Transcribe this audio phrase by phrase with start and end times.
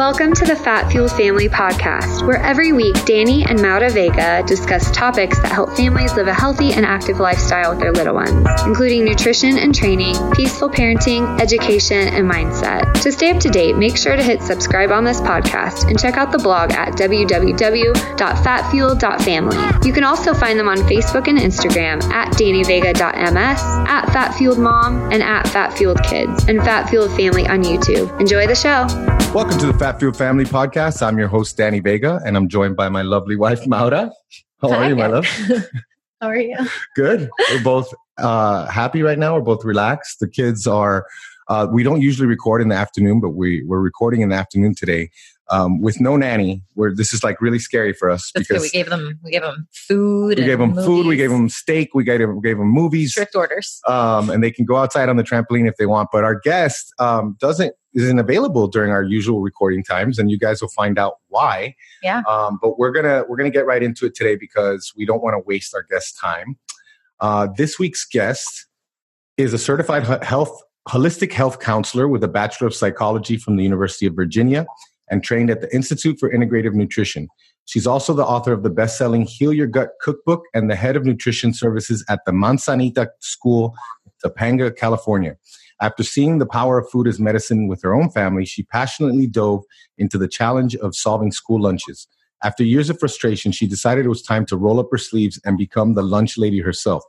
[0.00, 4.90] Welcome to the Fat Fueled Family Podcast, where every week Danny and Maura Vega discuss
[4.92, 9.04] topics that help families live a healthy and active lifestyle with their little ones, including
[9.04, 12.90] nutrition and training, peaceful parenting, education, and mindset.
[13.02, 16.16] To stay up to date, make sure to hit subscribe on this podcast and check
[16.16, 19.86] out the blog at www.fatfuel.family.
[19.86, 25.44] You can also find them on Facebook and Instagram at dannyvega.ms, at fatfueledmom, and at
[25.44, 28.18] fatfueledkids, and Fat Fueled Family on YouTube.
[28.18, 28.86] Enjoy the show.
[29.34, 31.02] Welcome to the Fat Fuel Family Podcast.
[31.06, 34.10] I'm your host, Danny Vega, and I'm joined by my lovely wife, Maura.
[34.62, 34.76] How Hi.
[34.76, 35.26] are you, my love?
[36.20, 36.56] How are you?
[36.96, 37.28] Good.
[37.50, 39.34] We're both uh, happy right now.
[39.34, 40.20] We're both relaxed.
[40.20, 41.06] The kids are,
[41.48, 44.74] uh, we don't usually record in the afternoon, but we, we're recording in the afternoon
[44.74, 45.10] today
[45.50, 46.62] um, with no nanny.
[46.74, 48.54] Where this is like really scary for us That's good.
[48.54, 50.38] because We gave them we gave them food.
[50.38, 53.12] we gave them food, we gave them steak, we gave them, we gave them movies.
[53.12, 53.80] strict orders.
[53.88, 56.08] um, and they can go outside on the trampoline if they want.
[56.12, 60.60] But our guest um, doesn't isn't available during our usual recording times, and you guys
[60.60, 61.74] will find out why.
[62.02, 62.22] Yeah.
[62.28, 65.34] Um, but we're gonna we're gonna get right into it today because we don't want
[65.34, 66.56] to waste our guest time.
[67.20, 68.66] Uh, this week's guest
[69.36, 74.06] is a certified health holistic health counselor with a bachelor of psychology from the University
[74.06, 74.66] of Virginia
[75.10, 77.28] and trained at the Institute for Integrative Nutrition.
[77.66, 81.04] She's also the author of the best-selling Heal Your Gut cookbook and the head of
[81.04, 83.74] nutrition services at the Manzanita School,
[84.24, 85.36] Topanga, California.
[85.82, 89.64] After seeing the power of food as medicine with her own family, she passionately dove
[89.96, 92.06] into the challenge of solving school lunches.
[92.42, 95.56] After years of frustration, she decided it was time to roll up her sleeves and
[95.56, 97.02] become the lunch lady herself.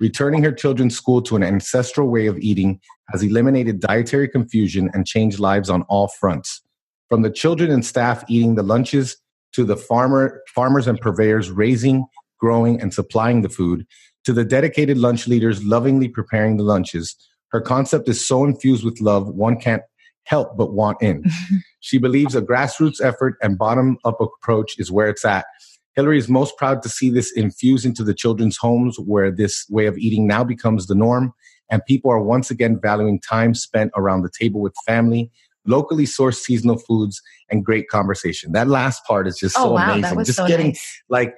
[0.00, 2.80] Returning her children's school to an ancestral way of eating
[3.10, 6.62] has eliminated dietary confusion and changed lives on all fronts.
[7.08, 9.16] From the children and staff eating the lunches
[9.52, 12.06] to the farmer, farmers and purveyors raising,
[12.38, 13.86] growing, and supplying the food,
[14.24, 17.16] to the dedicated lunch leaders lovingly preparing the lunches,
[17.50, 19.82] her concept is so infused with love, one can't
[20.24, 21.24] help but want in.
[21.80, 25.46] she believes a grassroots effort and bottom up approach is where it's at.
[25.94, 29.86] Hilary is most proud to see this infused into the children's homes where this way
[29.86, 31.32] of eating now becomes the norm,
[31.70, 35.30] and people are once again valuing time spent around the table with family,
[35.66, 37.20] locally sourced seasonal foods,
[37.50, 38.52] and great conversation.
[38.52, 40.18] That last part is just Oh so wow, amazing.
[40.24, 41.02] just so getting nice.
[41.08, 41.34] like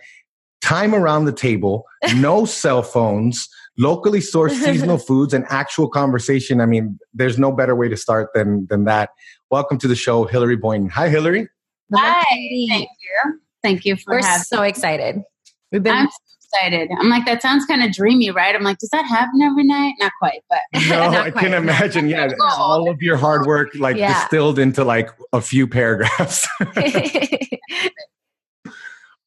[0.60, 1.84] time around the table,
[2.16, 3.48] no cell phones,
[3.78, 6.60] locally sourced seasonal foods, and actual conversation.
[6.60, 9.10] I mean, there's no better way to start than than that.
[9.50, 10.91] Welcome to the show, Hilary Boynton.
[10.91, 11.49] Hi, Hilary.
[11.94, 12.22] Hi,
[12.69, 13.41] thank you.
[13.62, 15.16] Thank you for We're having so excited.
[15.72, 16.16] We've been I'm so
[16.56, 16.88] excited.
[16.99, 18.54] I'm like, that sounds kind of dreamy, right?
[18.54, 19.94] I'm like, does that happen every night?
[20.00, 22.09] Not quite, but No, Not I quite, can imagine.
[22.09, 22.28] Yeah,
[22.59, 24.20] all of your hard work like Yeah.
[24.22, 26.47] distilled into like a few paragraphs.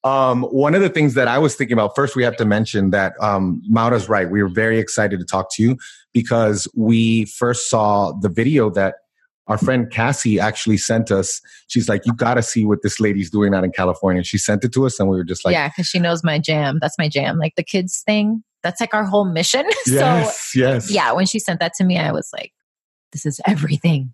[0.04, 2.90] Um, one of the things that I was thinking about first, we have to mention
[2.90, 4.30] that um, Maura's right.
[4.30, 5.78] We were very excited to talk to you
[6.14, 8.96] because we first saw the video that
[9.48, 11.42] our friend Cassie actually sent us.
[11.68, 14.64] She's like, "You got to see what this lady's doing out in California." She sent
[14.64, 16.80] it to us, and we were just like, yeah, because she knows my jam.
[16.82, 17.38] That's my jam.
[17.38, 18.44] Like the kids thing.
[18.62, 19.66] That's like our whole mission.
[19.86, 22.54] "Yes, yes, yeah, when she sent that to me, I was like,
[23.12, 24.14] this is everything.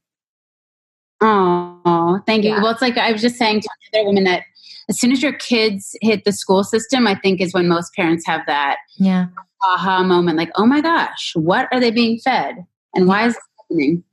[1.22, 2.52] oh, thank you.
[2.52, 2.62] Yeah.
[2.62, 4.44] Well, it's like I was just saying to another woman that
[4.90, 8.26] as soon as your kids hit the school system, I think is when most parents
[8.26, 9.28] have that Yeah.
[9.64, 13.44] aha moment, like, oh my gosh, what are they being fed, and why is this
[13.60, 14.04] happening?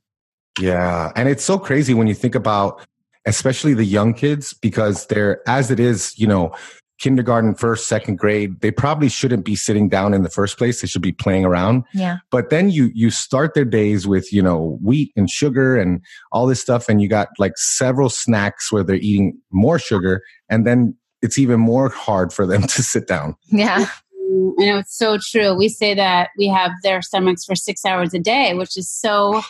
[0.59, 1.11] Yeah.
[1.15, 2.81] And it's so crazy when you think about,
[3.25, 6.53] especially the young kids, because they're, as it is, you know,
[6.99, 10.81] kindergarten, first, second grade, they probably shouldn't be sitting down in the first place.
[10.81, 11.83] They should be playing around.
[11.93, 12.17] Yeah.
[12.31, 16.47] But then you, you start their days with, you know, wheat and sugar and all
[16.47, 16.89] this stuff.
[16.89, 20.21] And you got like several snacks where they're eating more sugar.
[20.49, 23.35] And then it's even more hard for them to sit down.
[23.47, 23.87] Yeah.
[24.29, 25.55] Mm, I know it's so true.
[25.55, 29.41] We say that we have their stomachs for six hours a day, which is so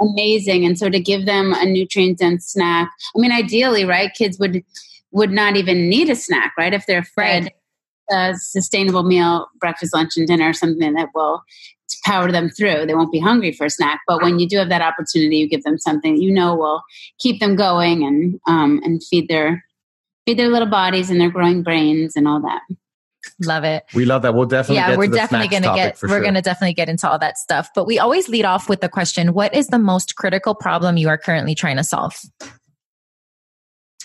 [0.00, 0.64] amazing.
[0.64, 4.12] And so to give them a nutrient dense snack, I mean, ideally, right?
[4.14, 4.62] Kids would
[5.14, 6.74] would not even need a snack, right?
[6.74, 7.50] If they're fed
[8.10, 11.42] a sustainable meal, breakfast, lunch, and dinner, something that will
[12.04, 12.84] power them through.
[12.86, 14.00] They won't be hungry for a snack.
[14.06, 16.82] But when you do have that opportunity, you give them something you know will
[17.18, 19.64] keep them going and um, and feed their
[20.26, 22.60] feed their little bodies and their growing brains and all that.
[23.40, 23.84] Love it.
[23.94, 24.34] We love that.
[24.34, 26.22] We'll definitely yeah, get we're to the definitely gonna get we're sure.
[26.22, 27.70] gonna definitely get into all that stuff.
[27.74, 31.08] But we always lead off with the question: What is the most critical problem you
[31.08, 32.20] are currently trying to solve?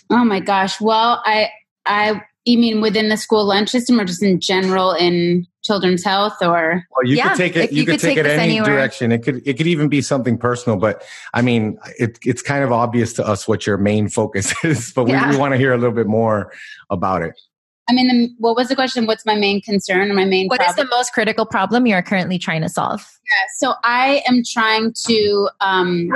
[0.10, 0.80] Oh my gosh.
[0.82, 1.50] Well, I
[1.86, 6.38] I you mean within the school lunch system or just in general in children's health
[6.42, 7.72] or Well, you Yeah, could take it.
[7.72, 8.72] You, you could could take, take it any anywhere.
[8.76, 9.12] direction.
[9.12, 9.46] It could.
[9.46, 10.80] It could even be something personal.
[10.80, 11.04] But
[11.34, 14.92] I mean, it, it's kind of obvious to us what your main focus is.
[14.94, 15.30] But we, Yeah.
[15.30, 16.52] we want to hear a little bit more
[16.90, 17.40] about it.
[17.88, 19.06] I mean the, what was the question?
[19.08, 20.88] What's my main concern or my main What is problem?
[20.88, 23.02] the most critical problem you are currently trying to solve?
[23.02, 26.10] Yeah, so I am trying to um,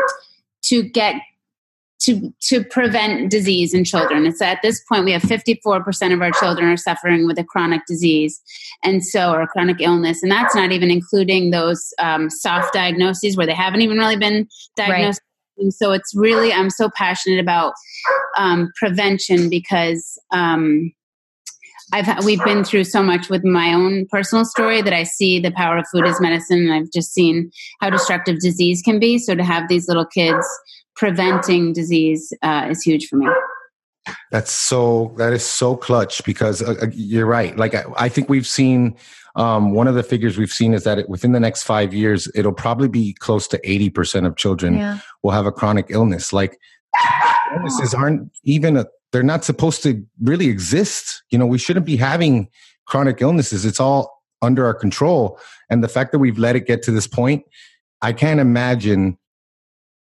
[0.65, 1.15] to get
[2.03, 4.25] to to prevent disease in children.
[4.25, 7.81] It's at this point we have 54% of our children are suffering with a chronic
[7.87, 8.41] disease,
[8.83, 13.37] and so or a chronic illness, and that's not even including those um, soft diagnoses
[13.37, 15.21] where they haven't even really been diagnosed.
[15.21, 15.63] Right.
[15.63, 17.73] And so it's really I'm so passionate about
[18.37, 20.91] um, prevention because um,
[21.93, 25.51] I've we've been through so much with my own personal story that I see the
[25.51, 29.19] power of food as medicine, and I've just seen how destructive disease can be.
[29.19, 30.45] So to have these little kids
[30.95, 33.27] preventing disease uh, is huge for me.
[34.31, 37.55] That's so that is so clutch because uh, uh, you're right.
[37.55, 38.95] Like I, I think we've seen
[39.35, 42.29] um, one of the figures we've seen is that it, within the next five years,
[42.35, 44.99] it'll probably be close to eighty percent of children yeah.
[45.21, 46.33] will have a chronic illness.
[46.33, 46.59] Like
[47.55, 51.23] illnesses aren't even a they're not supposed to really exist.
[51.29, 52.49] You know, we shouldn't be having
[52.85, 53.63] chronic illnesses.
[53.63, 55.39] It's all under our control.
[55.69, 57.45] And the fact that we've let it get to this point,
[58.01, 59.17] I can't imagine.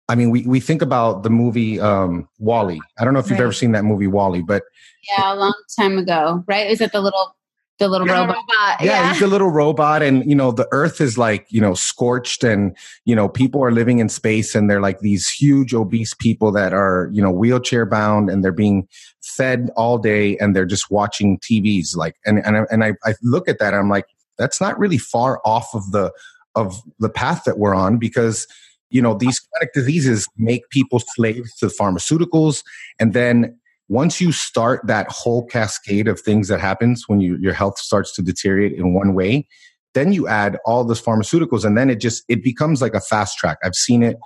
[0.09, 2.81] I mean, we, we think about the movie um, WALL-E.
[3.00, 4.63] I don't know if you've ever seen that movie WALL-E, but
[5.09, 6.69] yeah, a long time ago, right?
[6.69, 7.35] Is it the little
[7.77, 8.27] the little robot.
[8.27, 8.81] robot.
[8.81, 11.73] Yeah, yeah, he's a little robot, and you know the Earth is like you know
[11.73, 12.75] scorched, and
[13.06, 16.73] you know people are living in space, and they're like these huge obese people that
[16.73, 18.88] are you know wheelchair bound, and they're being
[19.21, 21.95] fed all day, and they're just watching TVs.
[21.95, 24.07] Like, and and and I, I look at that, and I'm like,
[24.38, 26.12] that's not really far off of the
[26.55, 28.45] of the path that we're on because
[28.89, 32.63] you know these chronic diseases make people slaves to pharmaceuticals.
[33.00, 33.57] And then
[33.88, 38.13] once you start that whole cascade of things that happens when you, your health starts
[38.13, 39.47] to deteriorate in one way
[39.94, 43.38] then you add all those pharmaceuticals and then it just it becomes like a fast
[43.38, 43.57] track.
[43.63, 44.18] I've seen it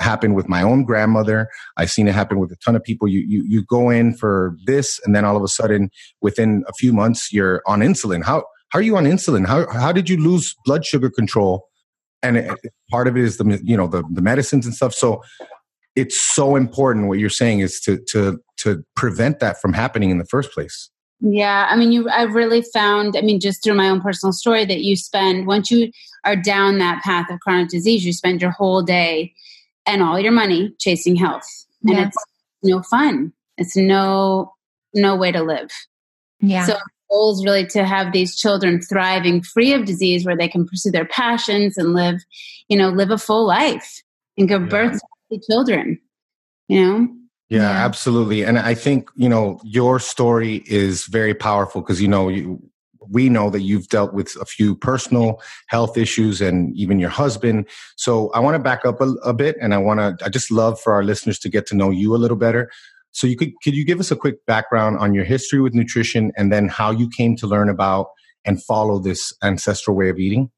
[0.00, 1.48] happen with my own grandmother.
[1.76, 3.08] I've seen it happen with a ton of people.
[3.08, 6.72] You you, you go in for this and then all of a sudden within a
[6.74, 8.22] few months you're on insulin.
[8.22, 9.46] How how are you on insulin?
[9.46, 11.66] How how did you lose blood sugar control
[12.22, 12.58] and it,
[12.90, 14.94] part of it is the you know the, the medicines and stuff.
[14.94, 15.22] So
[15.96, 20.18] it's so important what you're saying is to to to prevent that from happening in
[20.18, 20.90] the first place.
[21.20, 24.64] Yeah i mean you i've really found i mean just through my own personal story
[24.64, 25.90] that you spend once you
[26.24, 29.34] are down that path of chronic disease you spend your whole day
[29.88, 31.48] and all your money chasing health.
[31.82, 32.08] And yes.
[32.08, 32.24] it's
[32.62, 33.32] no fun.
[33.56, 34.54] It's no
[34.94, 35.70] no way to live.
[36.40, 36.66] Yeah.
[36.66, 40.48] So the goal is really to have these children thriving free of disease where they
[40.48, 42.20] can pursue their passions and live
[42.68, 44.02] you know live a full life
[44.36, 44.68] and give yeah.
[44.68, 45.00] birth
[45.32, 45.98] to children
[46.68, 47.08] you know
[47.48, 48.44] yeah, yeah, absolutely.
[48.44, 52.62] And I think, you know, your story is very powerful because, you know, you,
[53.10, 57.66] we know that you've dealt with a few personal health issues and even your husband.
[57.96, 60.50] So I want to back up a, a bit and I want to, I just
[60.50, 62.70] love for our listeners to get to know you a little better.
[63.12, 66.32] So you could, could you give us a quick background on your history with nutrition
[66.36, 68.08] and then how you came to learn about
[68.44, 70.50] and follow this ancestral way of eating?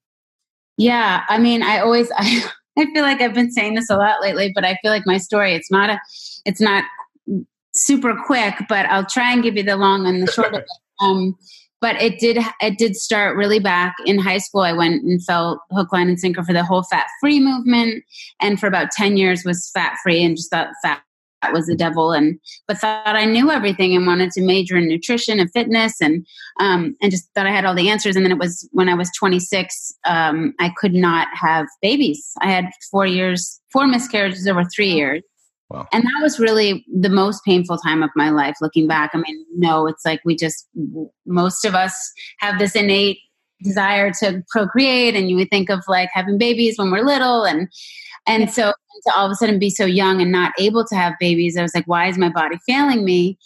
[0.77, 1.25] Yeah.
[1.29, 2.45] I mean, I always, I,
[2.79, 5.19] I feel like I've been saying this a lot lately, but I feel like my
[5.19, 6.01] story, it's not a,
[6.45, 6.85] it's not
[7.75, 10.67] super quick, but I'll try and give you the long and the short of it.
[11.03, 11.35] Um,
[11.81, 14.61] but it did it did start really back in high school.
[14.61, 18.05] I went and felt hook, line, and sinker for the whole fat free movement,
[18.39, 21.01] and for about ten years was fat free and just thought fat
[21.53, 22.39] was the devil and
[22.69, 26.27] but thought I knew everything and wanted to major in nutrition and fitness and
[26.61, 28.95] um, and just thought I had all the answers and then it was when I
[28.95, 34.65] was 26 um, I could not have babies I had four years four miscarriages over
[34.65, 35.23] three years
[35.71, 35.87] Wow.
[35.93, 39.13] And that was really the most painful time of my life looking back.
[39.15, 40.67] I mean, no, it's like we just,
[41.27, 41.95] most of us
[42.41, 43.19] have this innate
[43.63, 47.69] desire to procreate and you would think of like having babies when we're little and
[48.31, 48.73] and so
[49.07, 51.63] to all of a sudden be so young and not able to have babies i
[51.63, 53.39] was like why is my body failing me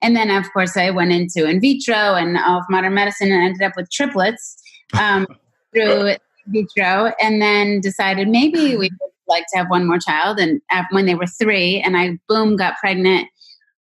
[0.00, 3.42] and then of course i went into in vitro and all of modern medicine and
[3.42, 4.56] ended up with triplets
[4.98, 5.26] um,
[5.74, 6.18] through in
[6.48, 10.38] vitro and then decided maybe we would like to have one more child.
[10.38, 13.28] And when they were three, and I boom got pregnant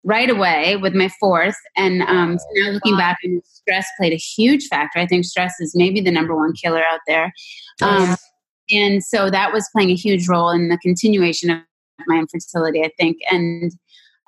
[0.04, 1.56] right away with my fourth.
[1.76, 4.98] And um, so now looking back, stress played a huge factor.
[4.98, 7.32] I think stress is maybe the number one killer out there.
[7.82, 8.16] Um,
[8.72, 11.58] and so that was playing a huge role in the continuation of
[12.06, 13.18] my infertility, I think.
[13.30, 13.72] And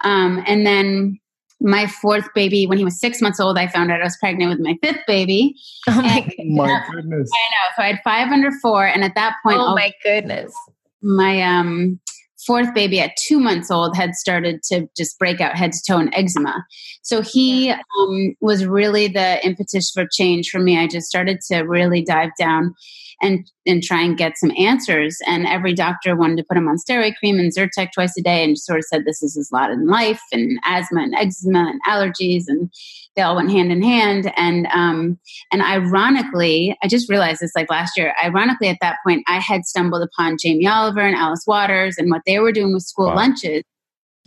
[0.05, 1.19] um, and then
[1.61, 4.51] my fourth baby, when he was six months old, I found out I was pregnant
[4.51, 5.55] with my fifth baby.
[5.89, 7.31] Oh my, my goodness!
[7.33, 7.69] I know.
[7.77, 10.55] So I had five under four, and at that point, oh my goodness!
[11.03, 12.01] my um,
[12.47, 15.99] fourth baby at two months old had started to just break out head to toe
[15.99, 16.65] in eczema.
[17.03, 20.79] So he um, was really the impetus for change for me.
[20.79, 22.75] I just started to really dive down
[23.21, 25.19] and and try and get some answers.
[25.27, 28.45] And every doctor wanted to put him on steroid cream and Zyrtec twice a day,
[28.45, 31.81] and sort of said this is his lot in life, and asthma and eczema and
[31.87, 32.71] allergies, and
[33.17, 34.33] they all went hand in hand.
[34.37, 35.19] And um,
[35.53, 38.15] and ironically, I just realized this like last year.
[38.23, 42.23] Ironically, at that point, I had stumbled upon Jamie Oliver and Alice Waters and what
[42.27, 43.17] they were doing with school wow.
[43.17, 43.63] lunches.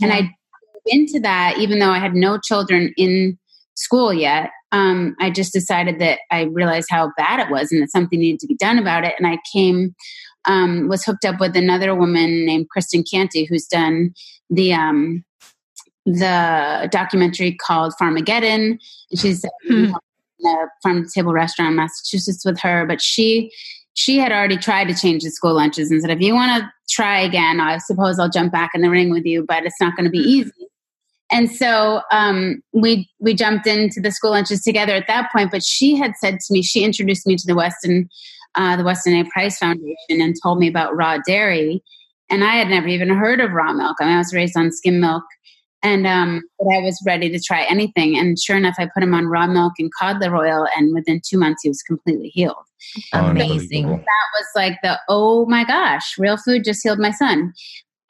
[0.01, 0.34] and I went
[0.86, 3.38] into that even though I had no children in
[3.75, 4.51] school yet.
[4.72, 8.39] Um, I just decided that I realized how bad it was and that something needed
[8.41, 9.13] to be done about it.
[9.17, 9.96] And I came,
[10.46, 14.13] um, was hooked up with another woman named Kristin Canty, who's done
[14.50, 15.24] the um,
[16.05, 18.77] the documentary called Farmageddon.
[19.15, 19.86] She's hmm.
[20.39, 23.51] in a farm to table restaurant in Massachusetts with her, but she
[23.96, 26.70] she had already tried to change the school lunches and said, if you want to
[26.89, 29.96] try again, I suppose I'll jump back in the ring with you, but it's not
[29.96, 30.29] going to be hmm.
[30.29, 30.67] easy.
[31.32, 35.51] And so um, we we jumped into the school lunches together at that point.
[35.51, 38.10] But she had said to me, she introduced me to the Weston
[38.55, 39.29] uh, the Weston A.
[39.29, 41.84] Price Foundation and told me about raw dairy.
[42.29, 43.98] And I had never even heard of raw milk.
[44.00, 45.24] I mean, I was raised on skim milk,
[45.84, 48.17] and um, but I was ready to try anything.
[48.17, 51.22] And sure enough, I put him on raw milk and cod liver oil, and within
[51.24, 52.55] two months, he was completely healed.
[53.13, 53.89] Amazing.
[53.89, 57.53] That was like the oh my gosh, real food just healed my son.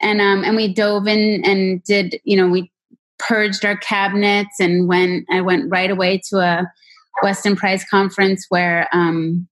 [0.00, 2.70] And um, and we dove in and did you know we
[3.18, 6.72] purged our cabinets and went I went right away to a
[7.22, 9.48] Weston Price conference where um,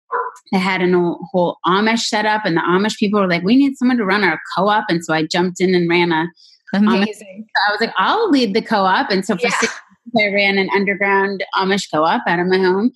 [0.52, 3.76] they had a whole Amish set up, and the Amish people were like, "We need
[3.76, 6.26] someone to run our co-op," and so I jumped in and ran a.
[6.73, 7.47] Amazing.
[7.47, 7.69] Amish.
[7.69, 9.59] I was like, "I'll lead the co-op," and so for yeah.
[9.59, 9.73] six
[10.19, 12.93] I ran an underground Amish co-op out of my home.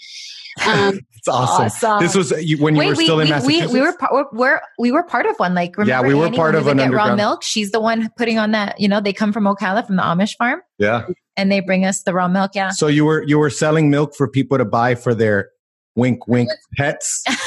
[0.67, 1.67] Um, it's awesome.
[1.67, 2.03] awesome.
[2.03, 3.73] This was you, when you Wait, were still we, in Massachusetts.
[3.73, 5.55] We, we were, we're, we're, we were part of one.
[5.55, 7.11] Like, yeah, we were Annie, part of an underground.
[7.11, 7.43] raw milk.
[7.43, 8.81] She's the one putting on that.
[8.81, 10.61] You know, they come from Ocala from the Amish farm.
[10.79, 11.07] Yeah,
[11.37, 12.53] and they bring us the raw milk.
[12.55, 12.71] Yeah.
[12.71, 15.51] So you were you were selling milk for people to buy for their
[15.97, 17.23] wink wink pets.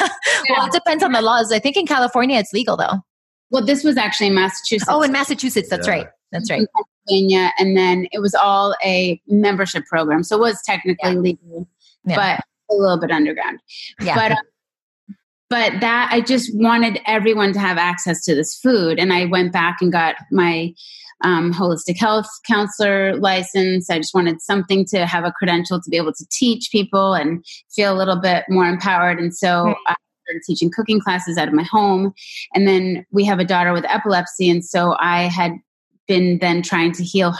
[0.49, 1.51] well, it depends on the laws.
[1.51, 2.99] I think in California it's legal though.
[3.49, 4.89] Well, this was actually in Massachusetts.
[4.91, 5.93] Oh, in Massachusetts, that's yeah.
[5.93, 6.07] right.
[6.31, 6.67] That's right.
[7.07, 11.19] Pennsylvania, and then it was all a membership program, so it was technically yeah.
[11.19, 11.67] legal,
[12.05, 12.15] yeah.
[12.15, 13.59] but a little bit underground.
[14.01, 14.15] Yeah.
[14.15, 14.37] But um,
[15.49, 19.53] but that I just wanted everyone to have access to this food, and I went
[19.53, 20.73] back and got my
[21.23, 23.89] um, holistic health counselor license.
[23.89, 27.43] I just wanted something to have a credential to be able to teach people and
[27.73, 29.19] feel a little bit more empowered.
[29.19, 29.75] And so right.
[29.87, 32.13] I started teaching cooking classes out of my home.
[32.53, 35.53] And then we have a daughter with epilepsy, and so I had
[36.07, 37.33] been then trying to heal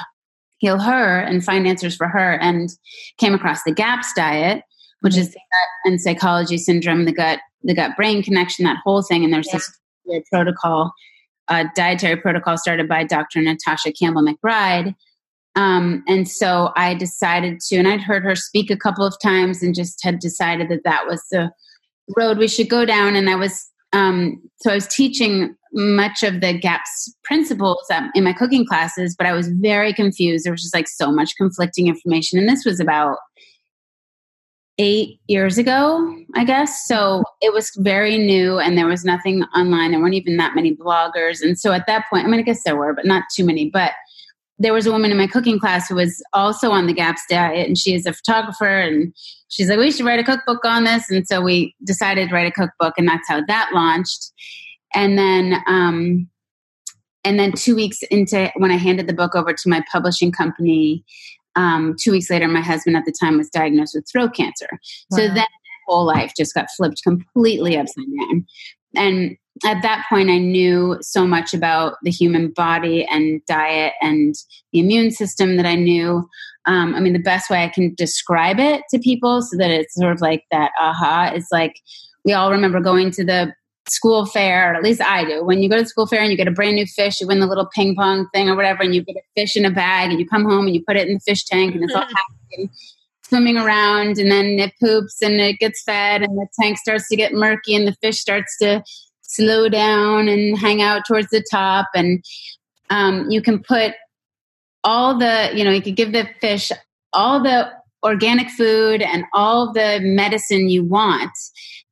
[0.59, 2.69] heal her and find answers for her and
[3.17, 4.63] came across the GAPS diet
[5.01, 5.21] which mm-hmm.
[5.21, 9.23] is the gut and psychology syndrome, the gut, the gut brain connection, that whole thing.
[9.23, 9.59] And there's yeah.
[10.07, 10.91] this protocol,
[11.49, 13.41] a dietary protocol started by Dr.
[13.41, 14.95] Natasha Campbell McBride.
[15.55, 19.63] Um, and so I decided to, and I'd heard her speak a couple of times
[19.63, 21.51] and just had decided that that was the
[22.15, 23.15] road we should go down.
[23.15, 27.77] And I was, um, so I was teaching much of the GAPS principles
[28.15, 30.43] in my cooking classes, but I was very confused.
[30.43, 32.39] There was just like so much conflicting information.
[32.39, 33.17] And this was about
[34.79, 36.87] eight years ago, I guess.
[36.87, 39.91] So it was very new and there was nothing online.
[39.91, 41.41] There weren't even that many bloggers.
[41.41, 43.69] And so at that point, I mean, I guess there were, but not too many.
[43.69, 43.91] But
[44.59, 47.67] there was a woman in my cooking class who was also on the GAPS diet
[47.67, 49.13] and she is a photographer and
[49.47, 51.09] she's like, we should write a cookbook on this.
[51.11, 54.31] And so we decided to write a cookbook and that's how that launched.
[54.93, 56.29] And then, um,
[57.23, 61.03] and then two weeks into when I handed the book over to my publishing company,
[61.55, 64.69] um, two weeks later, my husband at the time was diagnosed with throat cancer.
[65.11, 65.17] Wow.
[65.17, 65.47] So then
[65.87, 68.45] whole life just got flipped completely upside down.
[68.95, 74.35] And at that point, I knew so much about the human body and diet and
[74.71, 76.27] the immune system that I knew.
[76.65, 79.95] Um, I mean, the best way I can describe it to people so that it's
[79.95, 81.79] sort of like that aha is like
[82.25, 83.53] we all remember going to the
[83.89, 85.43] school fair, or at least I do.
[85.43, 87.39] When you go to school fair and you get a brand new fish, you win
[87.39, 90.09] the little ping pong thing or whatever, and you get a fish in a bag,
[90.09, 92.01] and you come home and you put it in the fish tank, and it's all
[92.51, 92.69] happy
[93.23, 97.15] swimming around, and then it poops and it gets fed, and the tank starts to
[97.15, 98.81] get murky, and the fish starts to
[99.21, 102.23] slow down and hang out towards the top, and
[102.89, 103.93] um, you can put
[104.83, 106.71] all the, you know, you could give the fish
[107.11, 107.69] all the
[108.03, 111.31] organic food and all the medicine you want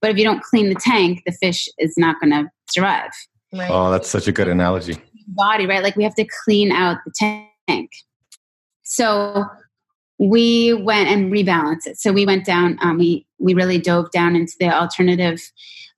[0.05, 3.09] but if you don't clean the tank, the fish is not going to survive.
[3.51, 3.71] Right.
[3.71, 4.97] Oh, that's such a good analogy.
[5.29, 5.81] Body, right?
[5.81, 7.89] Like we have to clean out the tank.
[8.83, 9.45] So
[10.19, 11.97] we went and rebalanced it.
[11.97, 12.77] So we went down.
[12.83, 15.41] Um, we we really dove down into the alternative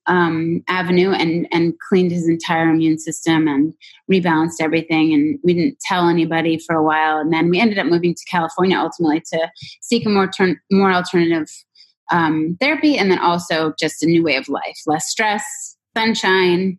[0.06, 3.74] um, avenue and and cleaned his entire immune system and
[4.10, 5.12] rebalanced everything.
[5.12, 7.18] And we didn't tell anybody for a while.
[7.18, 9.50] And then we ended up moving to California ultimately to
[9.82, 11.50] seek a more turn, more alternative
[12.10, 16.78] um, therapy and then also just a new way of life less stress sunshine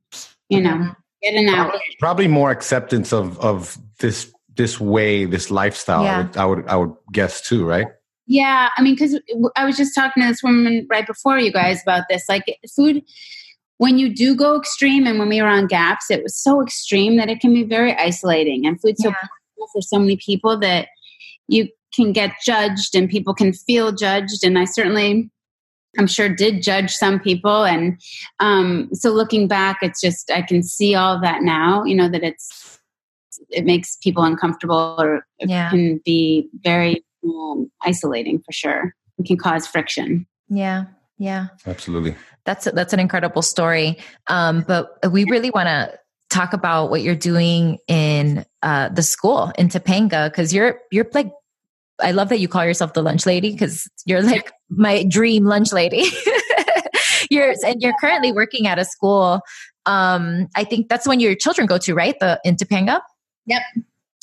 [0.49, 0.91] you know mm-hmm.
[1.21, 6.17] getting out probably, probably, more acceptance of of this this way this lifestyle yeah.
[6.17, 7.87] I, would, I would i would guess too right
[8.27, 9.19] yeah i mean because
[9.55, 12.43] i was just talking to this woman right before you guys about this like
[12.75, 13.03] food
[13.77, 17.17] when you do go extreme and when we were on gaps it was so extreme
[17.17, 19.13] that it can be very isolating and food so
[19.71, 20.87] for so many people that
[21.47, 24.43] you can get judged and people can feel judged.
[24.43, 25.29] And I certainly,
[25.97, 27.63] I'm sure, did judge some people.
[27.65, 27.99] And
[28.39, 32.23] um, so looking back, it's just, I can see all that now, you know, that
[32.23, 32.79] it's,
[33.49, 35.69] it makes people uncomfortable or Yeah.
[35.69, 38.93] can be very um, isolating for sure.
[39.17, 40.27] It can cause friction.
[40.49, 40.85] Yeah.
[41.17, 41.47] Yeah.
[41.65, 42.15] Absolutely.
[42.45, 43.97] That's that's an incredible story.
[44.27, 49.51] Um, but we really want to talk about what you're doing in uh, the school
[49.57, 51.31] in Topanga because you're you're like
[52.01, 55.71] I love that you call yourself the lunch lady because you're like my dream lunch
[55.73, 56.05] lady.
[57.29, 59.41] you're and you're currently working at a school.
[59.85, 62.15] Um, I think that's when your children go to, right?
[62.19, 63.01] The in Topanga.
[63.45, 63.61] Yep.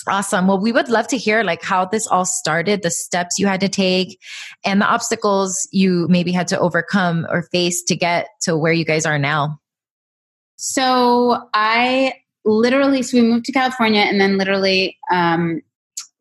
[0.08, 0.46] Awesome.
[0.46, 3.60] Well, we would love to hear like how this all started, the steps you had
[3.60, 4.20] to take,
[4.64, 8.84] and the obstacles you maybe had to overcome or face to get to where you
[8.84, 9.58] guys are now.
[10.56, 12.14] So I
[12.44, 15.60] literally, so we moved to California, and then literally, um,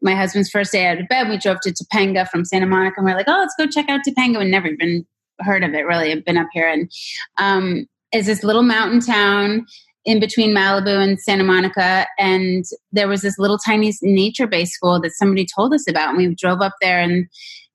[0.02, 3.06] my husband's first day out of bed, we drove to Topanga from Santa Monica, and
[3.06, 5.06] we are like, "Oh, let's go check out Topanga." We never even
[5.40, 5.86] heard of it.
[5.86, 6.92] Really, I've been up here, and
[7.38, 9.66] um, is this little mountain town
[10.06, 15.12] in between Malibu and Santa Monica, and there was this little tiny nature-based school that
[15.12, 17.28] somebody told us about, and we drove up there, and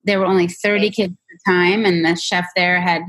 [0.04, 3.02] there were only thirty kids at the time, and the chef there had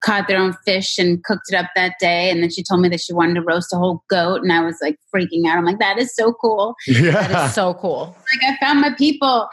[0.00, 2.30] caught their own fish and cooked it up that day.
[2.30, 4.42] And then she told me that she wanted to roast a whole goat.
[4.42, 5.58] And I was like freaking out.
[5.58, 6.74] I'm like, that is so cool.
[6.86, 7.46] Yeah.
[7.46, 8.16] is so cool.
[8.42, 9.48] Like I found my people.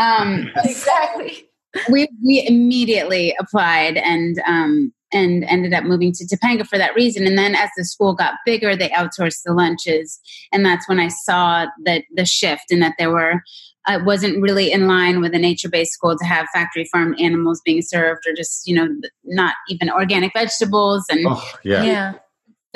[0.00, 1.48] Um, Exactly.
[1.90, 7.26] we, we immediately applied and, um, and ended up moving to Topanga for that reason.
[7.26, 10.20] And then as the school got bigger, they outsourced the lunches.
[10.52, 13.42] And that's when I saw that the shift and that there were,
[13.88, 17.80] it wasn't really in line with a nature-based school to have factory farmed animals being
[17.82, 18.88] served or just, you know,
[19.24, 21.82] not even organic vegetables and Oh, yeah.
[21.84, 22.12] Yeah.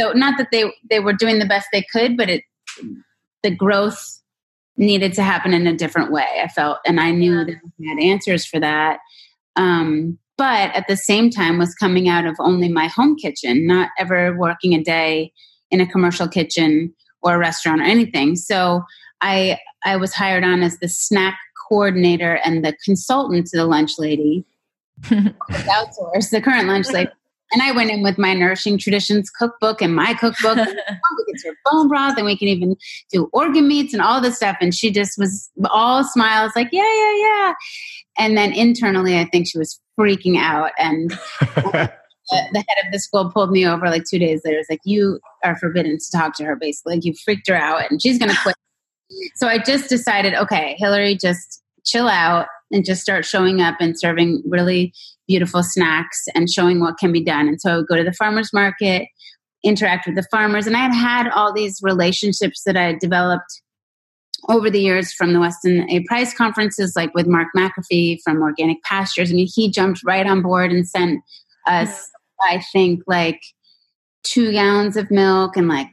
[0.00, 2.42] so not that they they were doing the best they could but it
[3.42, 4.20] the growth
[4.76, 7.44] needed to happen in a different way i felt and i knew Yeah.
[7.44, 8.98] that we had answers for that
[9.56, 13.90] um, but at the same time was coming out of only my home kitchen not
[13.98, 15.32] ever working a day
[15.70, 18.82] in a commercial kitchen or a restaurant or anything so
[19.22, 23.92] i i was hired on as the snack coordinator and the consultant to the lunch
[23.98, 24.44] lady
[25.04, 27.10] outsourced the current lunch lady
[27.52, 30.56] and I went in with my Nourishing Traditions cookbook and my cookbook.
[30.66, 32.76] we can bone broth and we can even
[33.12, 34.56] do organ meats and all this stuff.
[34.60, 37.52] And she just was all smiles, like, yeah, yeah, yeah.
[38.18, 40.70] And then internally, I think she was freaking out.
[40.78, 41.92] And the,
[42.30, 44.58] the head of the school pulled me over like two days later.
[44.58, 46.94] It's like, you are forbidden to talk to her, basically.
[46.94, 48.56] Like, you freaked her out and she's going to quit.
[49.34, 53.98] So I just decided, okay, Hilary, just chill out and just start showing up and
[53.98, 54.92] serving really
[55.28, 57.48] beautiful snacks and showing what can be done.
[57.48, 59.08] And so I would go to the farmers market,
[59.64, 63.62] interact with the farmers, and I had had all these relationships that I had developed
[64.48, 66.02] over the years from the Weston A.
[66.04, 69.30] Price conferences, like with Mark McAfee from Organic Pastures.
[69.30, 71.20] I mean, he jumped right on board and sent
[71.66, 72.10] us,
[72.42, 73.40] I think, like
[74.24, 75.88] two gallons of milk and like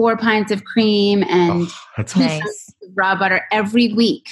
[0.00, 2.72] four pints of cream and Oh, two Nice.
[2.96, 4.30] raw butter every week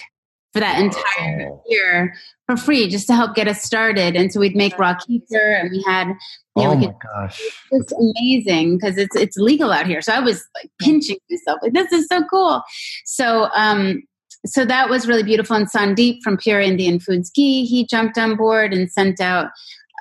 [0.55, 1.63] for that entire Oh.
[1.69, 2.15] year
[2.47, 4.17] for free just to help get us started.
[4.17, 6.09] And so we'd make raw kefir and we had,
[6.57, 7.43] you know, Oh my could gosh.
[7.71, 10.01] it's amazing because it's it's legal out here.
[10.01, 12.63] So I was like pinching myself, like this is so cool.
[13.05, 14.03] So um,
[14.47, 15.55] so that was really beautiful.
[15.55, 19.51] And Sandeep from Pure Indian Foods Ghee, he jumped on board and sent out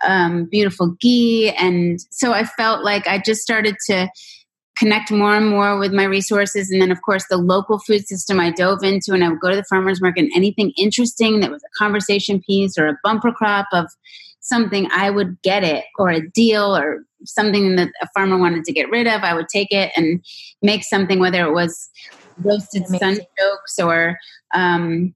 [0.08, 1.50] um, beautiful ghee.
[1.58, 4.08] And so I felt like I just started to
[4.78, 6.70] connect more and more with my resources.
[6.70, 9.50] And then, of course, the local food system I dove into, and I would go
[9.50, 13.32] to the farmer's market and anything interesting that was a conversation piece or a bumper
[13.32, 13.88] crop of
[14.40, 18.72] something, I would get it, or a deal, or something that a farmer wanted to
[18.72, 19.24] get rid of.
[19.24, 20.24] I would take it and
[20.62, 21.90] make something, whether it was
[22.38, 23.26] roasted Amazing.
[23.40, 24.18] sunchokes or
[24.54, 25.14] um,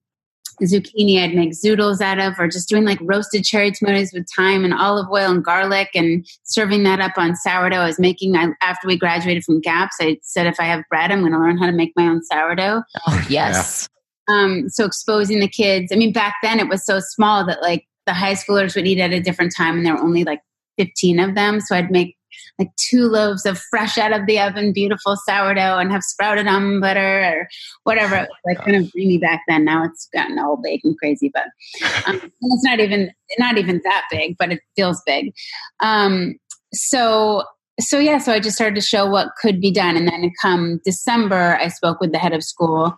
[0.65, 4.63] zucchini I'd make zoodles out of, or just doing like roasted cherry tomatoes with thyme
[4.63, 7.77] and olive oil and garlic and serving that up on sourdough.
[7.77, 11.11] I was making, I, after we graduated from GAPS, I said if I have bread,
[11.11, 12.83] I'm going to learn how to make my own sourdough.
[13.07, 13.87] Oh, yes.
[14.27, 15.91] Um, so exposing the kids.
[15.91, 18.99] I mean, back then it was so small that like the high schoolers would eat
[18.99, 20.41] at a different time and there were only like
[20.77, 21.59] 15 of them.
[21.59, 22.15] So I'd make
[22.59, 26.81] like two loaves of fresh out of the oven, beautiful sourdough and have sprouted almond
[26.81, 27.47] butter or
[27.83, 28.15] whatever.
[28.15, 29.65] It was like kind of dreamy back then.
[29.65, 31.45] Now it's gotten all big and crazy, but
[32.07, 35.33] um, it's not even not even that big, but it feels big.
[35.79, 36.35] Um,
[36.73, 37.43] so
[37.79, 40.79] so yeah, so I just started to show what could be done, and then come
[40.85, 42.95] December, I spoke with the head of school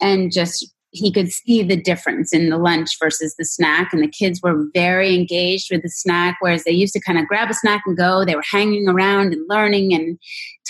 [0.00, 3.92] and just he could see the difference in the lunch versus the snack.
[3.92, 7.26] And the kids were very engaged with the snack whereas they used to kind of
[7.26, 8.24] grab a snack and go.
[8.24, 10.18] They were hanging around and learning and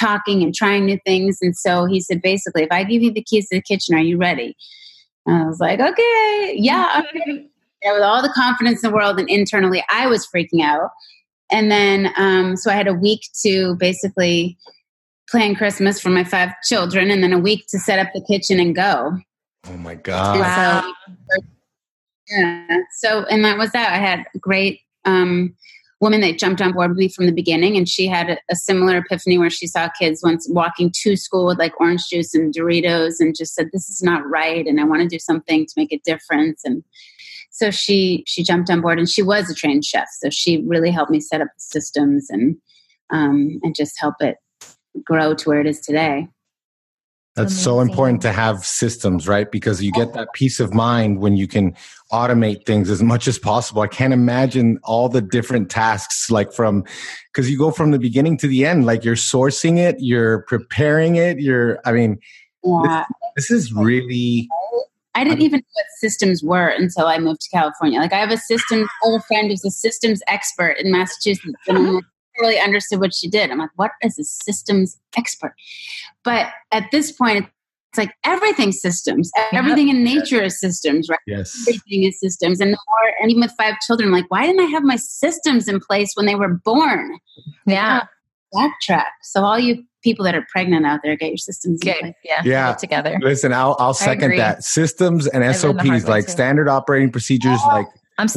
[0.01, 1.39] talking and trying new things.
[1.43, 4.01] And so he said basically if i give you the keys to the kitchen are
[4.01, 4.57] you ready?
[5.27, 7.49] And i was like okay yeah okay.
[7.85, 10.91] with all the confidence in the world and internally i was freaking out.
[11.53, 14.57] And then um, so i had a week to basically
[15.29, 18.59] plan christmas for my five children and then a week to set up the kitchen
[18.59, 19.19] and go
[19.67, 20.41] Oh my god!
[20.41, 20.93] Wow.
[21.31, 21.45] So,
[22.31, 22.79] yeah.
[22.99, 23.93] So, and that was that.
[23.93, 25.55] I had a great um,
[26.01, 28.57] woman that jumped on board with me from the beginning, and she had a, a,
[28.57, 32.55] similar epiphany where she saw kids once walking to school with like orange juice and
[32.55, 35.73] Doritos, and just said, "This is not right," and I want to do something to
[35.77, 36.63] make a difference.
[36.65, 36.85] And
[37.51, 40.91] so she she jumped on board, and she was a trained chef, so she really
[40.91, 42.57] helped me set up the systems and
[43.11, 44.37] um, and just help it
[45.05, 46.29] grow to where it is today.
[47.37, 47.65] That's Amazing.
[47.65, 49.51] so important to have systems, right?
[49.51, 51.75] Because you get that peace of mind when you can
[52.13, 53.83] automate things as much as possible.
[53.83, 56.85] I can't imagine all the different tasks, like from,
[57.33, 61.17] because you go from the beginning to the end, like you're sourcing it, you're preparing
[61.17, 62.19] it, you're, I mean,
[62.63, 63.05] yeah.
[63.35, 64.49] this, this is really.
[65.17, 67.99] I didn't even know what systems were until I moved to California.
[67.99, 72.03] Like I have a system, old friend who's a systems expert in Massachusetts, and
[72.41, 73.51] really understood what she did.
[73.51, 75.55] I'm like, what is a systems expert?
[76.25, 77.47] But at this point,
[77.91, 79.31] it's like everything systems.
[79.53, 81.19] Everything in nature is systems, right?
[81.29, 81.65] Yes.
[81.69, 82.61] Everything is systems.
[82.61, 85.79] And more, and even with five children, like, why didn't I have my systems in
[85.79, 87.19] place when they were born?
[87.67, 88.07] Yeah.
[88.53, 89.07] Backtrack.
[89.23, 92.71] So all you people that are pregnant out there, get your systems get, Yeah, yeah.
[92.71, 93.19] Get together.
[93.21, 94.63] Listen, I'll I'll second that.
[94.63, 97.87] Systems and SOPs, like standard operating procedures, oh, like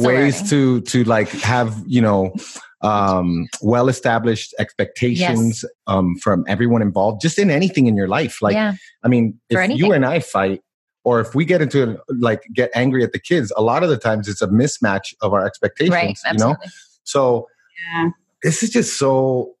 [0.00, 0.46] learning.
[0.46, 2.32] to to like have you know
[2.80, 5.72] um, well established expectations yes.
[5.86, 8.40] um, from everyone involved, just in anything in your life.
[8.40, 8.74] Like, yeah.
[9.02, 10.62] I mean, if you and I fight,
[11.04, 13.96] or if we get into like get angry at the kids, a lot of the
[13.96, 15.92] times it's a mismatch of our expectations.
[15.92, 16.56] Right, you know,
[17.04, 17.46] so
[17.92, 18.10] yeah.
[18.42, 19.54] this is just so.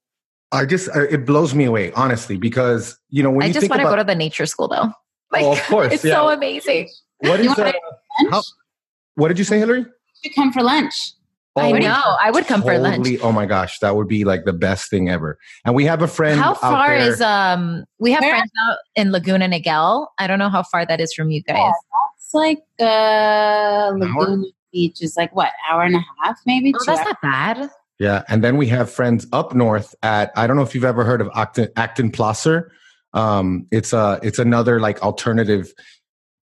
[0.50, 3.82] I just it blows me away, honestly, because you know when I you just want
[3.82, 4.90] to go to the nature school though.
[5.30, 6.14] Like, oh, of course, it's yeah.
[6.14, 6.88] so amazing.
[7.18, 7.70] What is uh,
[8.30, 8.42] how,
[9.14, 9.84] what did you say, Hilary?
[10.24, 10.94] You come for lunch.
[11.58, 12.02] I know.
[12.22, 13.20] I would come totally, for lunch.
[13.22, 15.38] Oh my gosh, that would be like the best thing ever.
[15.64, 16.38] And we have a friend.
[16.38, 17.08] How far there.
[17.08, 17.84] is um?
[17.98, 18.30] We have Where?
[18.30, 20.08] friends out in Laguna Niguel.
[20.18, 21.56] I don't know how far that is from you guys.
[21.56, 21.72] Yeah,
[22.18, 26.74] that's like uh, Laguna Beach is like what hour and a half, maybe.
[26.74, 27.06] Oh, that's hours.
[27.06, 27.70] not bad.
[27.98, 31.04] Yeah, and then we have friends up north at I don't know if you've ever
[31.04, 32.72] heard of Acton, Acton Placer.
[33.12, 35.72] Um, it's a it's another like alternative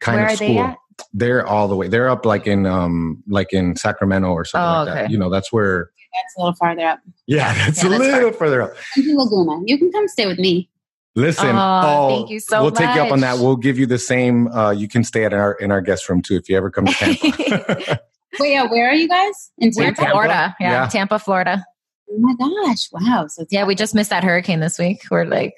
[0.00, 0.76] kind Where of school.
[1.12, 1.88] They're all the way.
[1.88, 5.02] They're up like in um like in Sacramento or something oh, like okay.
[5.02, 5.10] that.
[5.10, 7.00] You know, that's where that's a little farther up.
[7.26, 8.38] Yeah, that's yeah, a that's little far.
[8.38, 8.74] further up.
[8.96, 9.62] Laguna.
[9.66, 10.70] You can come stay with me.
[11.14, 12.62] Listen, oh, oh, thank you so much.
[12.62, 12.78] we'll much.
[12.78, 13.38] take you up on that.
[13.38, 14.48] We'll give you the same.
[14.48, 16.86] Uh, you can stay at our in our guest room too if you ever come
[16.86, 18.00] to Tampa.
[18.38, 19.50] Wait, yeah, where are you guys?
[19.58, 20.10] In Tampa, Tampa?
[20.10, 20.56] Florida.
[20.60, 21.64] Yeah, yeah, Tampa, Florida.
[22.10, 22.88] Oh my gosh!
[22.92, 23.26] Wow.
[23.28, 25.02] So yeah, we just missed that hurricane this week.
[25.10, 25.54] We're like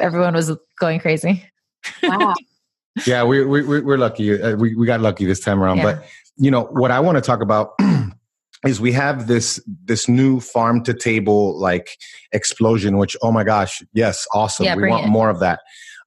[0.00, 1.44] everyone was going crazy.
[2.02, 2.34] Wow
[3.06, 4.40] yeah, we, we, we're lucky.
[4.40, 5.78] Uh, we, we got lucky this time around.
[5.78, 5.84] Yeah.
[5.84, 6.04] But,
[6.36, 7.72] you know, what I want to talk about
[8.64, 11.98] is we have this this new farm to table like
[12.32, 15.08] explosion which oh my gosh yes awesome yeah, we want it.
[15.08, 15.60] more of that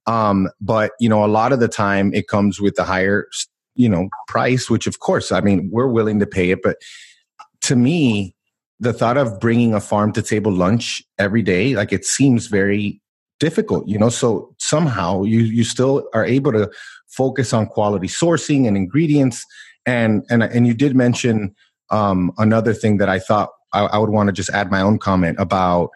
[0.08, 3.28] um but you know a lot of the time it comes with the higher
[3.76, 6.78] you know price which of course i mean we're willing to pay it but
[7.62, 8.36] to me
[8.80, 13.02] the thought of bringing a farm to table lunch every day like it seems very
[13.40, 16.70] difficult you know so somehow you you still are able to
[17.08, 19.46] focus on quality sourcing and ingredients
[19.86, 21.56] and and and you did mention
[21.92, 25.00] um, another thing that i thought i, I would want to just add my own
[25.00, 25.90] comment about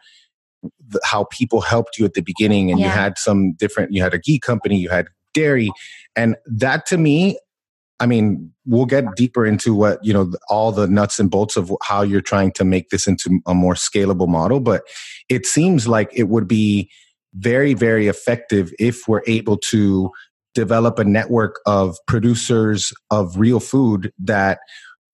[0.88, 2.88] the, how people helped you at the beginning and yeah.
[2.88, 5.70] you had some different you had a ghee company you had dairy
[6.16, 7.38] and that to me
[8.00, 11.72] I mean, we'll get deeper into what, you know, all the nuts and bolts of
[11.84, 14.60] how you're trying to make this into a more scalable model.
[14.60, 14.84] But
[15.30, 16.90] it seems like it would be
[17.36, 20.12] very, very effective if we're able to
[20.54, 24.60] develop a network of producers of real food that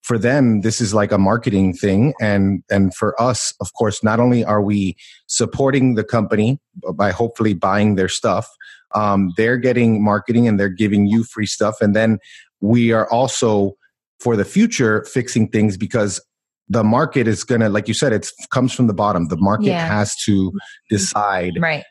[0.01, 2.13] for them this is like a marketing thing.
[2.19, 4.95] And and for us of course not only are we
[5.27, 6.59] supporting the company
[6.93, 8.49] by hopefully buying their stuff
[8.95, 11.81] um, they're getting marketing and they're giving you free stuff.
[11.81, 12.19] And then
[12.61, 13.73] we are also
[14.19, 16.21] for the future fixing things because
[16.67, 19.27] the market is going to like you said it comes from the bottom.
[19.27, 19.87] The market yeah.
[19.87, 20.51] has to
[20.89, 21.83] decide right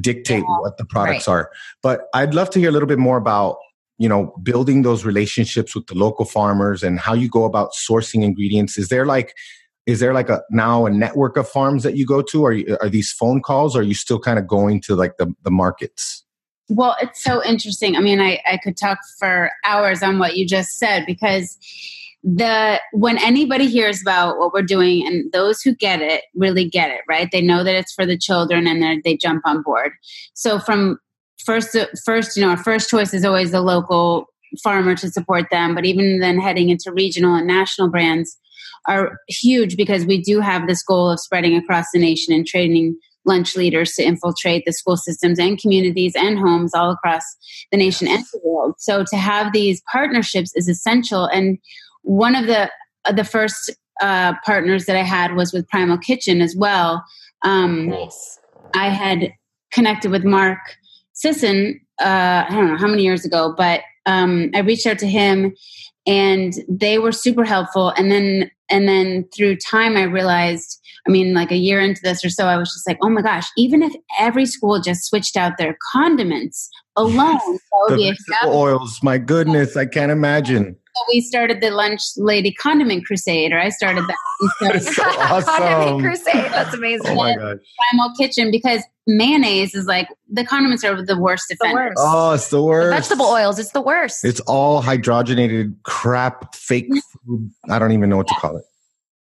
[0.00, 0.58] dictate yeah.
[0.60, 1.34] what the products right.
[1.34, 1.50] are.
[1.82, 3.58] But I'd love to hear a little bit more about
[3.98, 8.22] you know building those relationships with the local farmers and how you go about sourcing
[8.22, 8.78] ingredients.
[8.78, 9.34] Is there like
[9.86, 12.44] is there like a now a network of farms that you go to?
[12.44, 13.76] Are you, are these phone calls?
[13.76, 16.24] Or are you still kind of going to like the the markets?
[16.68, 17.96] Well, it's so interesting.
[17.96, 21.56] I mean, I, I could talk for hours on what you just said because
[22.26, 26.90] the when anybody hears about what we're doing and those who get it really get
[26.90, 29.92] it right they know that it's for the children and they jump on board
[30.34, 30.98] so from
[31.44, 34.26] first first you know our first choice is always the local
[34.60, 38.36] farmer to support them but even then heading into regional and national brands
[38.88, 42.96] are huge because we do have this goal of spreading across the nation and training
[43.26, 47.22] lunch leaders to infiltrate the school systems and communities and homes all across
[47.70, 48.74] the nation and the world.
[48.78, 51.26] So to have these partnerships is essential.
[51.26, 51.58] And
[52.06, 52.70] one of the
[53.04, 57.04] uh, the first uh, partners that I had was with Primal Kitchen as well.
[57.42, 58.38] Um, nice.
[58.74, 59.32] I had
[59.72, 60.58] connected with Mark
[61.12, 61.80] Sisson.
[62.00, 65.54] Uh, I don't know how many years ago, but um, I reached out to him,
[66.06, 67.90] and they were super helpful.
[67.96, 72.24] And then and then through time, I realized I mean, like a year into this
[72.24, 75.36] or so, I was just like, oh my gosh, even if every school just switched
[75.36, 78.98] out their condiments alone, that would the be a oils.
[79.02, 80.76] My goodness, I can't imagine.
[80.96, 84.16] So we started the Lunch Lady Condiment Crusade, or I started that.
[84.60, 85.54] That's so awesome.
[85.54, 86.50] Condiment Crusade.
[86.52, 87.08] That's amazing.
[87.08, 87.58] Oh my gosh.
[87.90, 91.72] Primal Kitchen, because mayonnaise is like the condiments are the worst offenders.
[91.72, 91.98] The worst.
[91.98, 92.90] Oh, it's the worst.
[92.90, 94.24] The vegetable oils, it's the worst.
[94.24, 96.88] It's all hydrogenated crap, fake
[97.26, 97.50] food.
[97.68, 98.64] I don't even know what to call it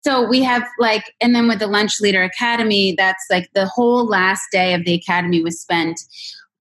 [0.03, 4.05] so we have like and then with the lunch leader academy that's like the whole
[4.05, 5.99] last day of the academy was spent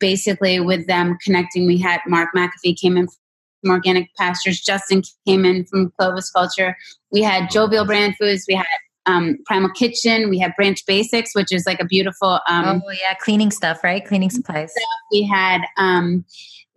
[0.00, 3.06] basically with them connecting we had mark mcafee came in
[3.68, 6.76] from organic pastures justin came in from clovis culture.
[7.12, 8.66] We had jovial brand foods we had
[9.07, 13.14] um, primal kitchen we had branch basics which is like a beautiful um, oh yeah
[13.20, 14.04] cleaning stuff right?
[14.04, 14.72] Cleaning supplies.
[15.12, 16.24] we had um,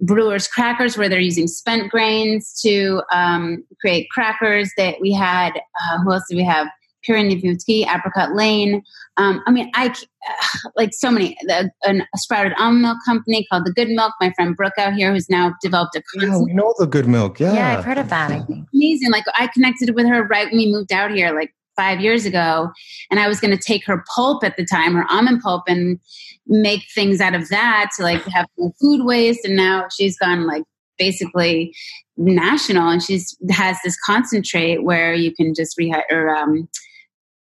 [0.01, 5.99] brewers crackers where they're using spent grains to um, create crackers that we had uh,
[6.03, 6.67] who else do we have
[7.03, 8.83] Pyrenees Apricot Lane.
[9.17, 11.37] Um, I mean, I uh, like so many.
[11.43, 14.13] The, an, a sprouted almond milk company called the Good Milk.
[14.21, 16.03] My friend Brooke out here, who's now developed a.
[16.15, 17.39] Yeah, we know the Good Milk.
[17.39, 18.31] Yeah, yeah, I've heard of that.
[18.31, 19.11] I think amazing.
[19.11, 22.71] Like I connected with her right when we moved out here, like five years ago,
[23.09, 25.99] and I was going to take her pulp at the time, her almond pulp, and
[26.47, 29.45] make things out of that to like have no food waste.
[29.45, 30.63] And now she's gone like
[30.97, 31.75] basically
[32.17, 36.69] national, and she's has this concentrate where you can just rehydrate or um,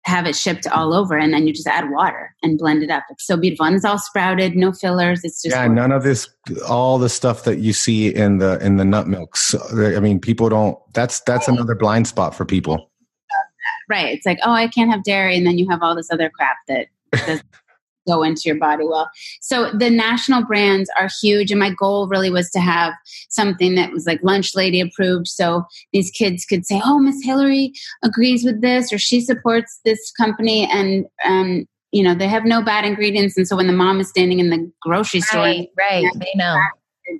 [0.04, 3.04] have it shipped all over, and then you just add water and blend it up.
[3.10, 5.24] It's so beautiful, and it's all sprouted, no fillers.
[5.24, 6.28] It's just yeah, none of this,
[6.68, 9.54] all the stuff that you see in the in the nut milks.
[9.54, 10.78] Uh, I mean, people don't.
[10.92, 12.90] That's that's another blind spot for people
[13.88, 14.14] right.
[14.14, 16.56] It's like, oh, I can't have dairy, and then you have all this other crap
[16.68, 16.88] that
[18.06, 19.10] go into your body well.
[19.40, 22.92] So the national brands are huge, and my goal really was to have
[23.28, 27.72] something that was like lunch lady approved, so these kids could say, "Oh, Miss Hilary
[28.02, 32.62] agrees with this, or she supports this company," and um, you know they have no
[32.62, 36.04] bad ingredients, and so when the mom is standing in the grocery store, right, right,
[36.16, 36.56] they know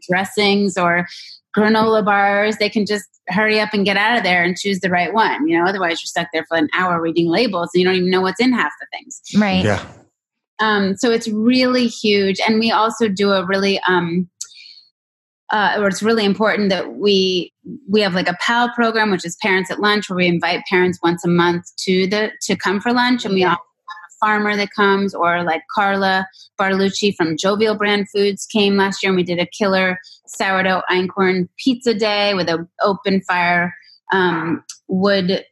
[0.09, 1.07] dressings or
[1.57, 2.57] granola bars.
[2.57, 5.47] They can just hurry up and get out of there and choose the right one.
[5.47, 8.11] You know, otherwise you're stuck there for an hour reading labels and you don't even
[8.11, 9.21] know what's in half the things.
[9.37, 9.64] Right.
[9.64, 9.87] Yeah.
[10.61, 14.29] Um, so it's really huge, and we also do a really um,
[15.53, 17.53] uh, or it's really important that we
[17.88, 20.99] we have like a PAL program, which is Parents at Lunch, where we invite parents
[21.03, 24.71] once a month to the to come for lunch, and we have a farmer that
[24.75, 26.27] comes, or like Carla
[26.59, 31.49] Bartolucci from Jovial Brand Foods came last year, and we did a killer sourdough einkorn
[31.59, 33.75] pizza day with an open fire
[34.11, 35.45] um, wood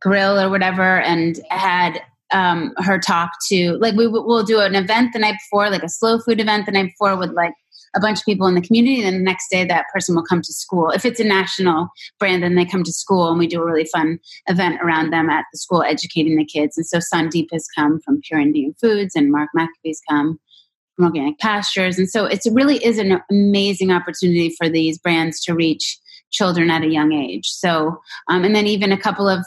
[0.00, 2.00] grill or whatever, and had
[2.32, 5.88] um, her talk to like we will do an event the night before, like a
[5.88, 7.54] slow food event the night before with like
[7.94, 9.02] a bunch of people in the community.
[9.02, 10.90] And the next day, that person will come to school.
[10.90, 13.86] If it's a national brand, then they come to school, and we do a really
[13.86, 16.76] fun event around them at the school, educating the kids.
[16.76, 20.38] And so Sandeep has come from Pure Indian Foods, and Mark McAfee's come
[20.94, 21.98] from Organic Pastures.
[21.98, 25.98] And so it really is an amazing opportunity for these brands to reach
[26.32, 27.46] children at a young age.
[27.46, 29.44] So, um, and then even a couple of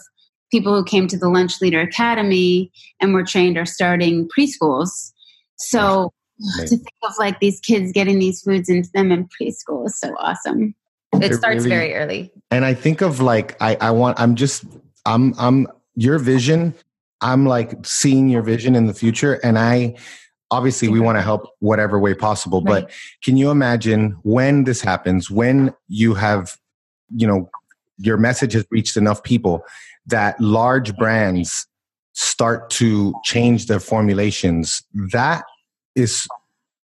[0.52, 5.12] people who came to the Lunch Leader Academy and were trained are starting preschools.
[5.58, 6.12] So
[6.58, 10.16] to think of like these kids getting these foods into them in preschool is so
[10.20, 10.74] awesome.
[11.14, 12.32] It, it starts really, very early.
[12.52, 14.64] And I think of like I I want I'm just
[15.06, 16.74] I'm I'm your vision.
[17.22, 19.96] I'm like seeing your vision in the future and I
[20.52, 22.84] obviously we want to help whatever way possible right.
[22.84, 22.92] but
[23.24, 26.58] can you imagine when this happens when you have
[27.16, 27.48] you know
[27.98, 29.64] your message has reached enough people
[30.10, 31.68] that large brands
[32.14, 35.44] start to change their formulations that
[35.96, 36.28] is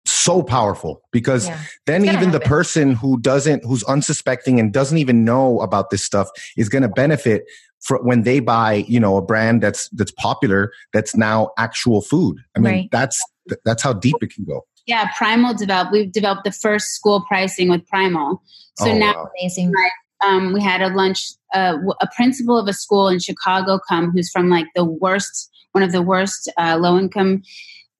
[0.06, 1.58] so powerful because yeah.
[1.86, 6.28] then even the person who doesn't who's unsuspecting and doesn't even know about this stuff
[6.58, 7.44] is going to benefit
[7.80, 12.38] for when they buy you know a brand that's that's popular that's now actual food
[12.54, 12.88] i mean right.
[12.92, 13.22] that's
[13.64, 15.92] that's how deep it can go Yeah, Primal developed.
[15.92, 18.42] We've developed the first school pricing with Primal.
[18.78, 19.30] So Oh, now wow.
[19.40, 19.72] Amazing.
[20.24, 21.20] Um, we had a lunch.
[21.54, 25.84] Uh, a principal of a school in Chicago come, who's from like the worst, one
[25.84, 27.42] of the worst uh, low income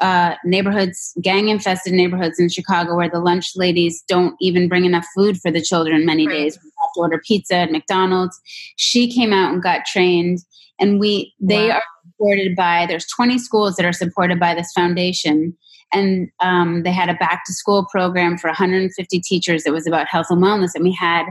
[0.01, 5.07] uh, neighborhoods, gang infested neighborhoods in Chicago, where the lunch ladies don't even bring enough
[5.15, 6.05] food for the children.
[6.05, 6.35] Many Right.
[6.35, 8.39] days, we have to order pizza at McDonald's.
[8.77, 10.41] She came out and got trained,
[10.81, 11.77] and we they Wow.
[11.77, 12.87] are supported by.
[12.87, 15.57] There's 20 schools that are supported by this foundation.
[15.93, 20.09] And um, they had a back to school program for 150 teachers that was about
[20.09, 20.75] health and wellness.
[20.75, 21.25] And we had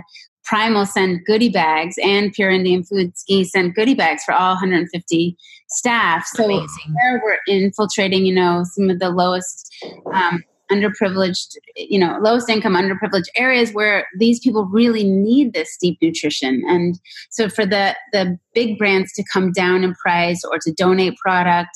[0.45, 5.37] Primal send goodie bags and Pure Indian Foods ghee send goodie bags for all 150
[5.69, 6.25] staff.
[6.33, 6.95] So Amazing.
[7.01, 9.73] there we're infiltrating, you know, some of the lowest
[10.13, 15.97] um, underprivileged, you know, lowest income underprivileged areas where these people really need this deep
[16.01, 16.63] nutrition.
[16.67, 21.17] And so for the the big brands to come down in price or to donate
[21.17, 21.75] product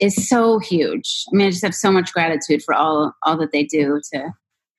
[0.00, 1.24] is so huge.
[1.32, 4.32] I mean, I just have so much gratitude for all all that they do to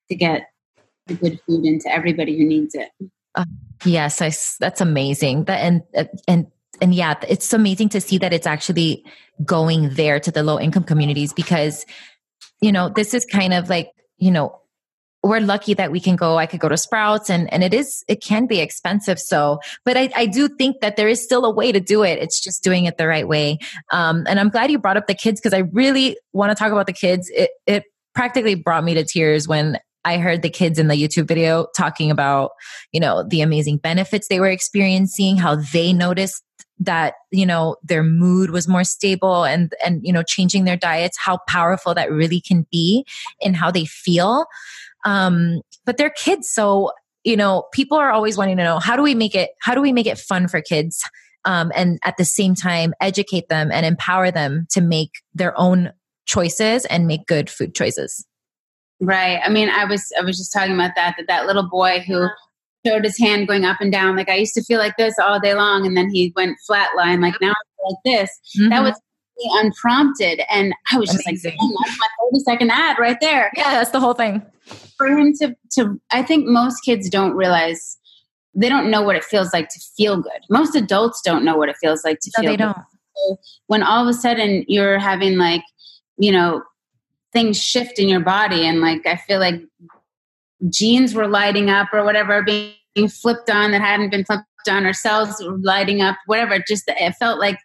[0.09, 0.47] to get
[1.07, 2.89] the good food into everybody who needs it.
[3.85, 5.45] Yes, I that's amazing.
[5.45, 6.47] That and uh, and
[6.81, 9.05] and yeah, it's amazing to see that it's actually
[9.43, 11.85] going there to the low income communities because
[12.61, 14.59] you know this is kind of like you know
[15.23, 18.03] we're lucky that we can go i could go to sprouts and and it is
[18.07, 19.19] it can be expensive.
[19.19, 22.19] So but i i do think that there is still a way to do it.
[22.19, 23.59] It's just doing it the right way.
[23.91, 26.71] Um and i'm glad you brought up the kids because i really want to talk
[26.71, 27.29] about the kids.
[27.33, 31.27] It it practically brought me to tears when I heard the kids in the YouTube
[31.27, 32.51] video talking about,
[32.91, 36.43] you know, the amazing benefits they were experiencing, how they noticed
[36.79, 41.17] that, you know, their mood was more stable and, and, you know, changing their diets,
[41.17, 43.05] how powerful that really can be
[43.41, 44.45] in how they feel.
[45.05, 46.49] Um, but they're kids.
[46.49, 46.91] So,
[47.25, 49.81] you know, people are always wanting to know, how do we make it, how do
[49.81, 51.03] we make it fun for kids?
[51.45, 55.91] Um, and at the same time, educate them and empower them to make their own
[56.25, 58.25] choices and make good food choices.
[59.01, 59.39] Right.
[59.43, 62.27] I mean, I was I was just talking about that that that little boy who
[62.85, 64.15] showed his hand going up and down.
[64.15, 67.21] Like I used to feel like this all day long, and then he went flatline.
[67.21, 68.39] Like now I feel like this.
[68.55, 68.83] That mm-hmm.
[68.83, 69.01] was
[69.37, 73.51] really unprompted, and I was just like, "Damn, "That's my thirty second ad right there."
[73.55, 74.41] yeah, that's the whole thing.
[74.97, 77.97] For him to to, I think most kids don't realize
[78.53, 80.41] they don't know what it feels like to feel good.
[80.49, 82.51] Most adults don't know what it feels like to No, feel.
[82.51, 83.39] they good don't.
[83.67, 85.63] when all of a sudden you're having like
[86.17, 86.61] you know
[87.33, 88.65] things shift in your body.
[88.67, 89.61] And like i feel like
[90.69, 94.93] genes were lighting up or whatever being flipped on that hadn't been flipped on or
[94.93, 96.55] cells were lighting up whatever.
[96.55, 97.57] It just it felt like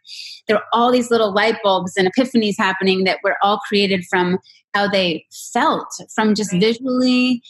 [0.47, 4.39] there were all these little light bulbs and epiphanies happening that were all created from
[4.75, 6.61] how they felt from just Right.
[6.61, 7.43] visually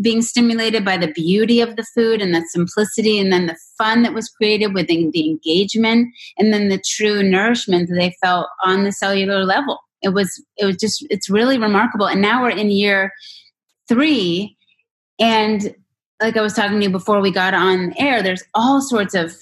[0.00, 4.02] being stimulated by the beauty of the food and the simplicity and then the fun
[4.02, 8.48] that was created with the, the engagement and then the true nourishment that they felt
[8.64, 12.50] on the cellular level it was it was just it's really remarkable and now we're
[12.50, 13.12] in year
[13.88, 14.56] three
[15.18, 15.74] and
[16.20, 19.34] like i was talking to you before we got on air there's all sorts of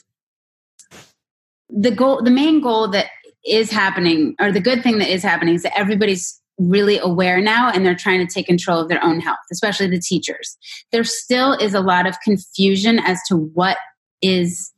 [1.68, 3.06] the goal the main goal that
[3.44, 7.68] is happening or the good thing that is happening is that everybody's really aware now
[7.70, 10.56] and they're trying to take control of their own health especially the teachers
[10.92, 13.76] there still is a lot of confusion as to what
[14.22, 14.72] is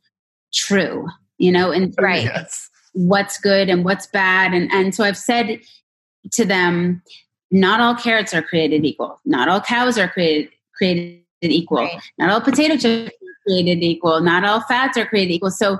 [0.53, 2.23] true you know and Right.
[2.23, 2.66] Yes.
[2.97, 4.53] What's good and what's bad.
[4.53, 5.59] And and so i've said
[6.31, 7.01] to them
[7.51, 9.21] not all carrots are created equal.
[9.23, 11.77] Not all cows are created created equal.
[11.77, 12.01] Right.
[12.17, 14.19] not all potato chips are created equal.
[14.21, 15.51] Not all fats are created equal.
[15.51, 15.79] So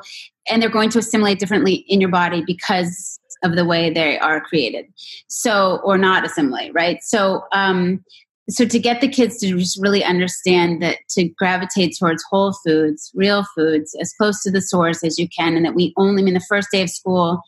[0.49, 4.39] and they're going to assimilate differently in your body because of the way they are
[4.39, 4.85] created.
[5.27, 7.01] So or not assimilate right?
[7.01, 8.03] So um
[8.49, 13.11] so to get the kids to just really understand that to gravitate towards whole foods
[13.13, 16.25] real foods as close to the source as you can and that we only I
[16.25, 17.41] mean the first day of school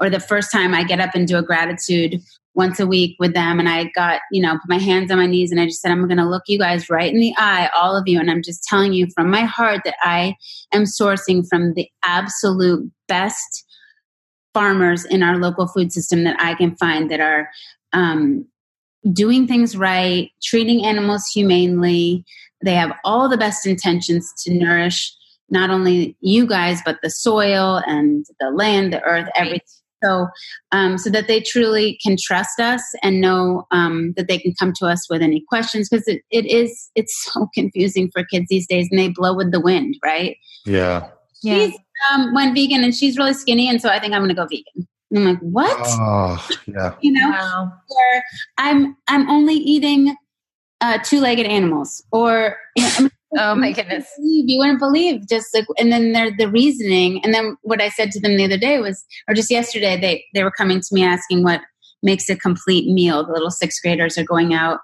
[0.00, 2.20] or the first time i get up and do a gratitude
[2.54, 5.26] once a week with them and i got you know put my hands on my
[5.26, 7.70] knees and i just said i'm going to look you guys right in the eye
[7.76, 10.34] all of you and i'm just telling you from my heart that i
[10.72, 13.64] am sourcing from the absolute best
[14.52, 17.48] farmers in our local food system that i can find that are
[17.92, 18.44] um,
[19.12, 22.24] doing things right treating animals humanely.
[22.64, 25.14] They have all the best intentions to nourish
[25.50, 29.60] not only you guys but the soil and the land the earth everything.
[30.02, 30.28] So
[30.72, 34.74] um, so that they truly can trust us and know um, that they can come
[34.74, 38.66] to us with any questions because it, it is it's so confusing for kids these
[38.66, 40.36] days and they blow with the wind right?
[40.66, 41.08] Yeah.
[41.42, 41.66] Yeah.
[41.66, 41.78] she's
[42.12, 44.46] um, went vegan and she's really skinny and so i think i'm going to go
[44.46, 46.94] vegan and i'm like what Oh, yeah.
[47.00, 47.72] you know Wow.
[47.88, 48.22] or
[48.58, 50.14] i'm i'm only eating
[50.80, 54.06] uh, two-legged animals or you know, I Oh my you wouldn't goodness.
[54.16, 57.88] believe- you wouldn't believe just like and then they're the reasoning and then what i
[57.88, 60.86] said to them the other day was or just yesterday they they were coming to
[60.92, 61.60] me asking what
[62.02, 63.24] makes a complete meal.
[63.24, 64.80] The little sixth graders are going out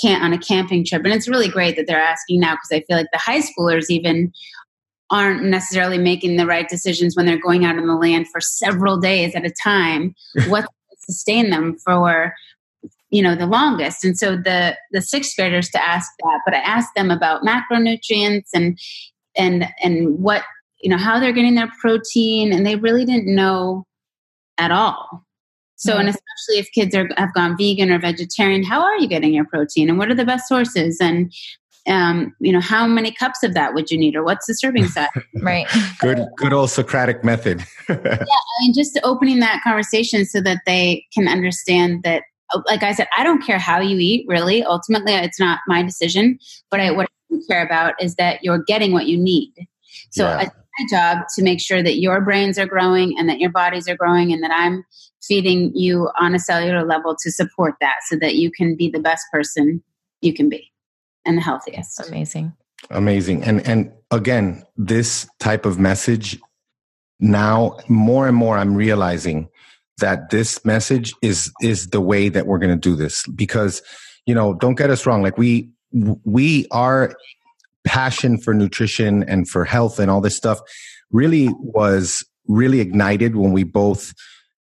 [0.00, 2.84] can on a camping trip, and it's really great that they're asking now because I
[2.86, 4.32] feel like the high schoolers even
[5.10, 8.98] aren't necessarily making the right decisions when they're going out on the land for several
[8.98, 10.14] days at a time.
[10.48, 10.66] what
[11.06, 12.34] sustain them for
[13.10, 16.58] you know the longest and so the the sixth graders to ask that but i
[16.58, 18.78] asked them about macronutrients and
[19.36, 20.42] and and what
[20.80, 23.84] you know how they're getting their protein and they really didn't know
[24.58, 25.24] at all
[25.76, 26.00] so mm-hmm.
[26.00, 29.46] and especially if kids are have gone vegan or vegetarian how are you getting your
[29.46, 31.32] protein and what are the best sources and
[31.86, 34.86] um, you know, how many cups of that would you need, or what's the serving
[34.86, 35.08] size?
[35.42, 35.66] right.
[36.00, 37.64] Good, good old Socratic method.
[37.88, 42.22] yeah, I mean, just opening that conversation so that they can understand that
[42.66, 44.62] like I said, I don't care how you eat, really.
[44.62, 46.38] Ultimately, it's not my decision.
[46.70, 49.52] But I, what I care about is that you're getting what you need.
[50.10, 50.42] So yeah.
[50.42, 53.88] it's my job to make sure that your brains are growing and that your bodies
[53.88, 54.84] are growing and that I'm
[55.22, 59.00] feeding you on a cellular level to support that so that you can be the
[59.00, 59.82] best person
[60.20, 60.70] you can be
[61.26, 62.08] and the healthiest.
[62.08, 62.52] Amazing.
[62.90, 63.44] Amazing.
[63.44, 66.38] And and again, this type of message
[67.20, 69.48] now more and more I'm realizing
[69.98, 73.82] that this message is is the way that we're going to do this because
[74.26, 75.70] you know don't get us wrong like we
[76.24, 77.14] we are
[77.84, 80.58] passion for nutrition and for health and all this stuff
[81.10, 84.12] really was really ignited when we both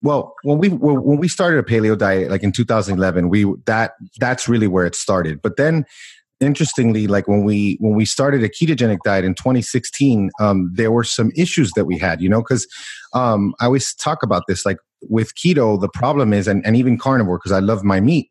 [0.02, 4.48] well when we when we started a paleo diet like in 2011 we that that's
[4.48, 5.86] really where it started but then
[6.40, 11.04] interestingly like when we when we started a ketogenic diet in 2016 um, there were
[11.04, 12.68] some issues that we had you know because
[13.14, 14.78] um, i always talk about this like
[15.10, 18.28] with keto the problem is and, and even carnivore because i love my meat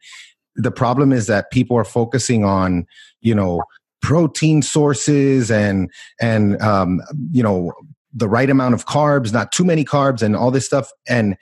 [0.55, 2.87] the problem is that people are focusing on
[3.21, 3.63] you know
[4.03, 5.91] protein sources and
[6.21, 7.01] and um,
[7.33, 7.73] you know
[8.15, 11.37] the right amount of carbs not too many carbs and all this stuff and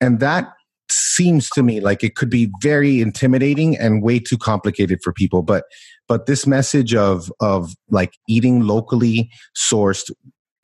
[0.00, 0.52] and that
[0.88, 5.42] seems to me like it could be very intimidating and way too complicated for people
[5.42, 5.64] but
[6.08, 10.10] but this message of of like eating locally sourced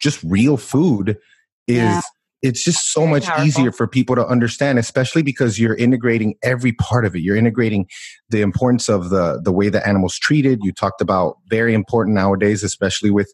[0.01, 1.18] just real food
[1.68, 2.01] is yeah.
[2.43, 3.47] it's just so very much powerful.
[3.47, 7.86] easier for people to understand especially because you're integrating every part of it you're integrating
[8.30, 12.62] the importance of the the way the animals treated you talked about very important nowadays
[12.62, 13.30] especially with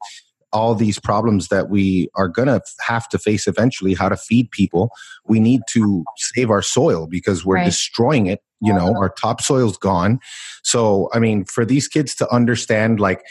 [0.51, 4.51] all these problems that we are going to have to face eventually how to feed
[4.51, 4.91] people
[5.27, 7.67] we need to save our soil because we're right.
[7.67, 10.21] destroying it you know our topsoil's gone.
[10.63, 13.23] So i mean for these kids to understand like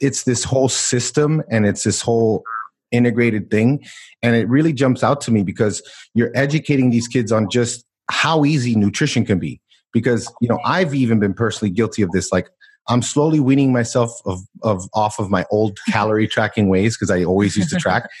[0.00, 2.42] it's this whole system and it's this whole
[2.90, 3.82] integrated thing.
[4.22, 5.82] And it really jumps out to me because
[6.14, 9.60] you're educating these kids on just how easy nutrition can be.
[9.92, 12.32] Because you know i've even been personally guilty of this.
[12.32, 12.48] Like
[12.88, 17.24] I'm slowly weaning myself of, of off of my old calorie tracking ways because I
[17.24, 18.08] always used to track.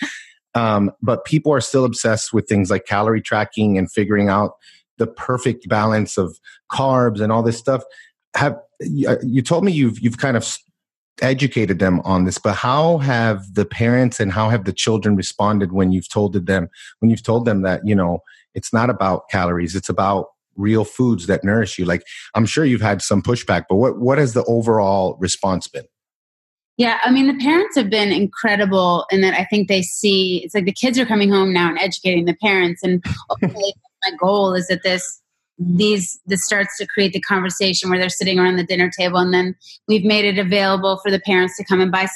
[0.54, 4.52] Um, but people are still obsessed with things like calorie tracking and figuring out
[5.02, 6.38] the perfect balance of
[6.70, 7.82] carbs and all this stuff.
[8.36, 10.58] Have uh, you told me you've you've kind of
[11.20, 15.72] educated them on this, but how have the parents and how have the children responded
[15.72, 16.68] when you've told them
[17.00, 18.20] when you've told them that you know
[18.54, 20.26] it's not about calories, it's about
[20.56, 22.02] real foods that nourish you like
[22.34, 25.84] i'm sure you've had some pushback but what what has the overall response been
[26.76, 30.54] yeah i mean the parents have been incredible in that i think they see it's
[30.54, 33.02] like the kids are coming home now and educating the parents and
[34.04, 35.20] my goal is that this
[35.58, 39.32] these this starts to create the conversation where they're sitting around the dinner table and
[39.32, 39.54] then
[39.86, 42.06] we've made it available for the parents to come and buy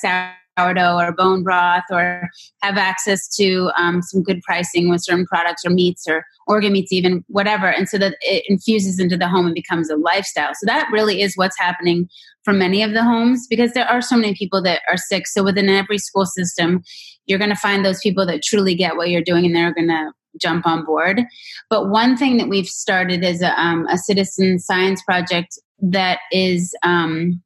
[0.59, 2.29] sourdough or bone broth or
[2.63, 6.93] have access to um, some good pricing with certain products or meats or organ meats
[6.93, 7.67] even whatever.
[7.67, 10.53] And so that it infuses into the home and becomes a lifestyle.
[10.55, 12.09] So that really is what's happening
[12.43, 15.27] for many of the homes because there are so many people that are sick.
[15.27, 16.83] So within every school system
[17.27, 19.89] you're going to find those people that truly get what you're doing and they're going
[19.89, 21.23] to jump on board
[21.71, 26.75] but one thing that we've started is a, um, a citizen science project that is
[26.83, 27.43] um,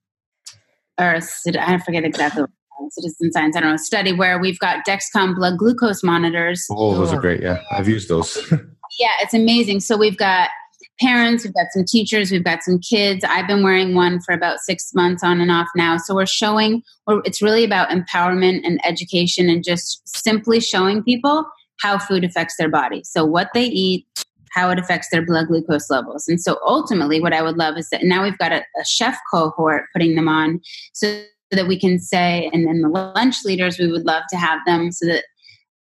[0.99, 2.45] or I forget exactly
[2.91, 6.67] citizen science, I don't know, study where we've got Dexcom blood glucose monitors.
[6.71, 7.43] Oh, those are great.
[7.43, 8.37] Yeah, I've used those.
[8.99, 9.81] yeah, it's amazing.
[9.81, 10.51] So we've got
[11.01, 13.25] parents, we've got some teachers, we've got some kids.
[13.25, 15.97] I've been wearing one for about six months on and off now.
[15.97, 21.45] So we're showing, it's really about empowerment and education and just simply showing people
[21.81, 23.03] how food affects their body.
[23.05, 24.07] So what they eat,
[24.53, 26.27] how it affects their blood glucose levels.
[26.29, 29.19] And so ultimately, what I would love is that now we've got a, a chef
[29.33, 30.61] cohort putting them on
[30.93, 34.61] so that we can say, and then the lunch leaders, we would love to have
[34.67, 35.25] them so that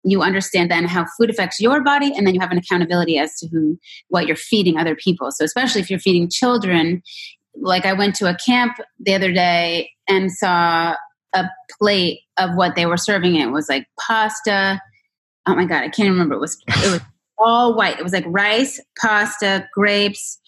[0.02, 3.34] you understand then how food affects your body and then you have an accountability as
[3.38, 3.78] to who
[4.08, 7.02] what you're feeding other people so especially if you're feeding children
[7.56, 10.94] like i went to a camp the other day and saw
[11.34, 11.44] a
[11.78, 14.80] plate of what they were serving it was like pasta
[15.46, 17.00] oh my god i can't remember it was it was
[17.40, 17.98] all white.
[17.98, 20.38] It was like rice, pasta, grapes,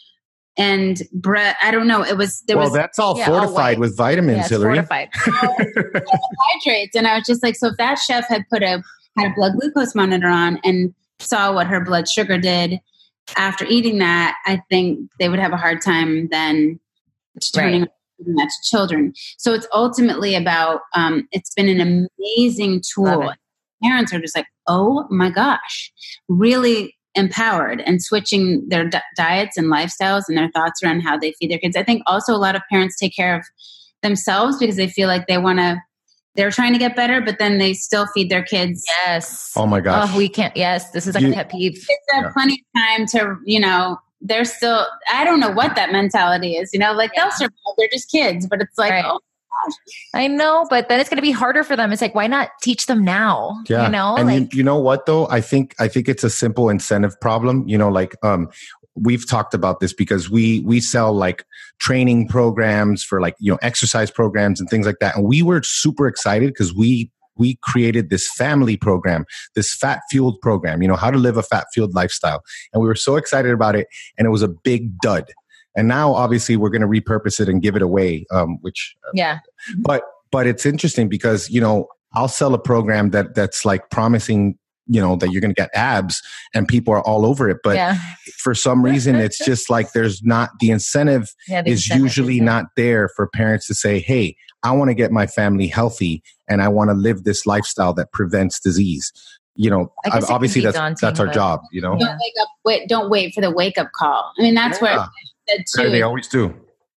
[0.56, 1.56] and bread.
[1.62, 2.04] I don't know.
[2.04, 3.78] It was there well, was that's all Yeah, fortified white.
[3.78, 4.74] with vitamins, Yeah, Hilary.
[4.76, 5.08] fortified.
[5.12, 8.82] carbohydrates, and I was just like, so if that chef had put a
[9.16, 12.78] had a blood glucose monitor on and saw what her blood sugar did
[13.36, 16.78] after eating that, I think they would have a hard time then
[17.54, 17.86] turning
[18.18, 19.12] giving that to children.
[19.38, 20.80] So it's ultimately about.
[20.94, 21.80] Um, it's been an
[22.18, 23.32] amazing tool.
[23.82, 23.86] It.
[23.86, 25.92] Parents are just like, oh my gosh,
[26.28, 31.32] really empowered and switching their di- diets and lifestyles and their thoughts around how they
[31.38, 31.76] feed their kids.
[31.76, 33.44] I think also a lot of parents take care of
[34.02, 35.80] themselves because they feel like they want to.
[36.34, 38.82] They're trying to get better, but then they still feed their kids.
[39.04, 39.52] Yes.
[39.54, 40.08] Oh my gosh.
[40.10, 40.56] Oh, we can't.
[40.56, 41.74] Yes, this is like You- a pet peeve.
[41.74, 42.30] Kids have Yeah.
[42.32, 44.86] plenty of time to, you know, they're still.
[45.12, 46.70] I don't know what that mentality is.
[46.72, 47.24] You know, like Yeah.
[47.24, 47.74] they'll survive.
[47.76, 49.04] They're just kids, but it's like, Right.
[49.06, 49.20] oh
[50.14, 51.92] I know, but then it's going to be harder for them.
[51.92, 53.60] It's like, why not teach them now?
[53.68, 53.86] Yeah.
[53.86, 55.28] You know, and like you, you know what though?
[55.28, 57.66] I think I think it's a simple incentive problem.
[57.68, 58.48] You know, like um
[58.94, 61.44] we've talked about this because we we sell like
[61.78, 65.16] training programs for like you know exercise programs and things like that.
[65.16, 69.24] And we were super excited because we we created this family program,
[69.54, 72.42] this fat fueled program, you know, how to live a fat fueled lifestyle.
[72.72, 73.88] And we were so excited about it
[74.18, 75.24] and it was a big dud.
[75.74, 79.38] And now obviously we're going to repurpose it and give it away, um, which yeah,
[79.78, 80.02] but
[80.32, 84.58] but it's interesting because you know i'll sell a program that that's like promising
[84.88, 86.20] you know that you're going to get abs
[86.54, 87.96] and people are all over it but yeah,
[88.38, 91.62] for some reason it's just like there's not the incentive yeah.
[91.62, 94.94] the is incentive usually isn't- not there for parents to say hey i want to
[94.94, 99.12] get my family healthy and i want to live this lifestyle that prevents disease
[99.54, 102.18] you know I guess it can obviously that's daunting, that's our job you know don't
[102.18, 102.48] wake up.
[102.64, 104.32] Wait, don't wait for the wake up call.
[104.38, 104.84] I mean, that's Yeah.
[104.84, 105.08] where I
[105.48, 105.90] said too.
[105.90, 106.54] they always do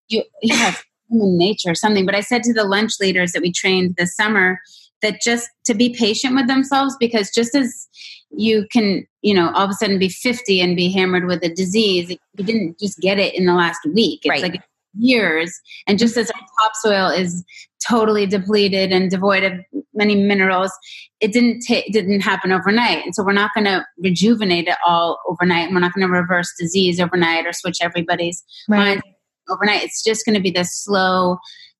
[0.09, 2.05] you you have human nature or something.
[2.05, 4.59] But I said to the lunch leaders that we trained this summer
[5.01, 7.87] that just to be patient with themselves because just as
[8.31, 11.49] you can, you know, all of a sudden be 50 and be hammered with a
[11.53, 14.21] disease, you didn't just get it in the last week.
[14.23, 14.41] It's Right.
[14.53, 14.61] like
[14.97, 15.53] years.
[15.87, 17.43] And just as our topsoil is
[17.87, 19.53] totally depleted and devoid of
[19.93, 20.71] many minerals,
[21.19, 23.03] it didn't ta- didn't happen overnight.
[23.05, 25.65] And so we're not going to rejuvenate it all overnight.
[25.65, 28.77] And we're not going to reverse disease overnight or switch everybody's Right.
[28.77, 29.03] mind
[29.49, 29.83] overnight.
[29.83, 31.37] It's just going to be this slow,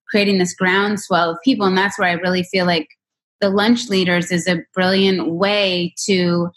[0.10, 1.66] creating this groundswell of people.
[1.66, 2.88] And that's where I really feel like
[3.42, 6.50] the lunch leaders is a brilliant way to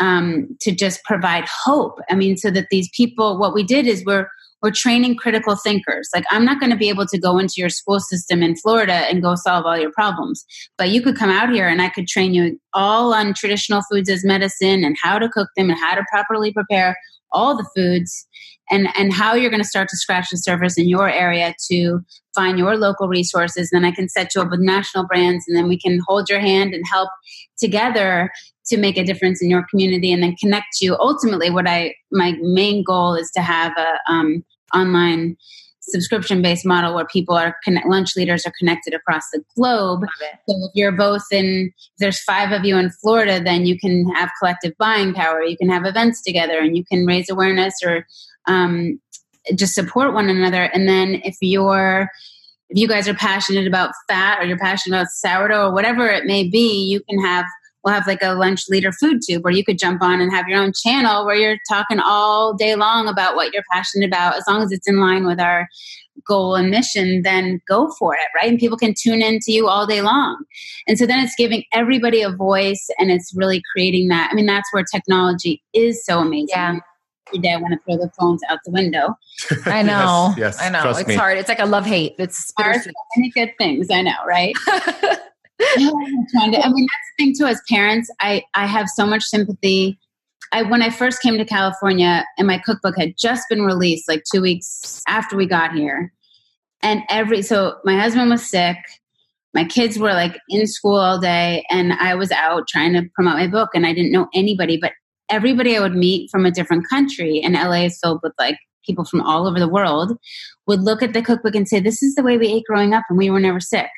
[0.00, 2.00] um, to just provide hope.
[2.10, 4.26] I mean, so that these people, what we did is we're
[4.64, 6.08] we're training critical thinkers.
[6.14, 8.94] Like I'm not going to be able to go into your school system in Florida
[8.94, 10.42] and go solve all your problems,
[10.78, 14.08] but you could come out here and I could train you all on traditional foods
[14.08, 16.96] as medicine and how to cook them and how to properly prepare
[17.30, 18.26] all the foods
[18.70, 22.00] and and how you're going to start to scratch the surface in your area to
[22.34, 25.68] find your local resources then i can set you up with national brands and then
[25.68, 27.10] we can hold your hand and help
[27.58, 28.30] together
[28.66, 32.34] to make a difference in your community and then connect you ultimately what i my
[32.40, 34.44] main goal is to have a um,
[34.74, 35.36] online
[35.80, 40.00] subscription based model where people are connect, lunch leaders are connected across the globe
[40.48, 44.08] so if you're both in, if there's five of you in Florida, then you can
[44.14, 45.42] have collective buying power.
[45.42, 48.06] You can have events together, and you can raise awareness or
[48.46, 49.00] um,
[49.54, 50.64] just support one another.
[50.64, 52.08] And then if you're,
[52.68, 56.24] if you guys are passionate about fat, or you're passionate about sourdough, or whatever it
[56.26, 57.46] may be, you can have.
[57.84, 60.48] We'll have like a lunch leader food tube where you could jump on and have
[60.48, 64.36] your own channel where you're talking all day long about what you're passionate about.
[64.36, 65.68] As long as it's in line with our
[66.26, 68.50] goal and mission, then go for it, right?
[68.50, 70.44] And people can tune in to you all day long.
[70.88, 74.30] And so then it's giving everybody a voice and it's really creating that.
[74.32, 76.48] I mean, that's where technology is so amazing.
[76.48, 76.78] Yeah.
[77.28, 79.14] Every day I want to throw the phones out the window.
[79.66, 80.34] I know.
[80.36, 80.82] yes, yes, I know.
[80.82, 81.14] trust it's me.
[81.16, 81.38] hard.
[81.38, 82.14] It's like a love hate.
[82.18, 84.54] It's There are so many good things, I know, right?
[86.30, 87.46] Trying to, I mean, that's the thing too.
[87.46, 89.98] As parents, I I have so much sympathy.
[90.52, 94.22] I when I first came to California, and my cookbook had just been released, like
[94.32, 96.12] two weeks after we got here,
[96.82, 98.76] and every so my husband was sick.
[99.52, 103.34] My kids were like in school all day, and I was out trying to promote
[103.34, 104.92] my book, and I didn't know anybody, but
[105.28, 109.04] everybody I would meet from a different country, and LA is filled with like people
[109.04, 110.16] from all over the world,
[110.66, 113.04] would look at the cookbook and say, "This is the way we ate growing up,
[113.08, 113.90] and we were never sick."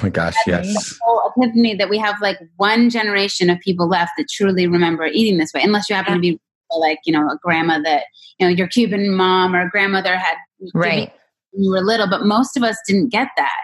[0.00, 4.12] Oh my gosh yes whole epiphany that we have like one generation of people left
[4.16, 6.38] that truly remember eating this way, unless you happen to be
[6.78, 8.04] like, you know, a grandma that,
[8.38, 10.36] you know, your Cuban mom or grandmother had
[10.74, 11.12] right.
[11.52, 13.58] when you were little, but most of us didn't get that.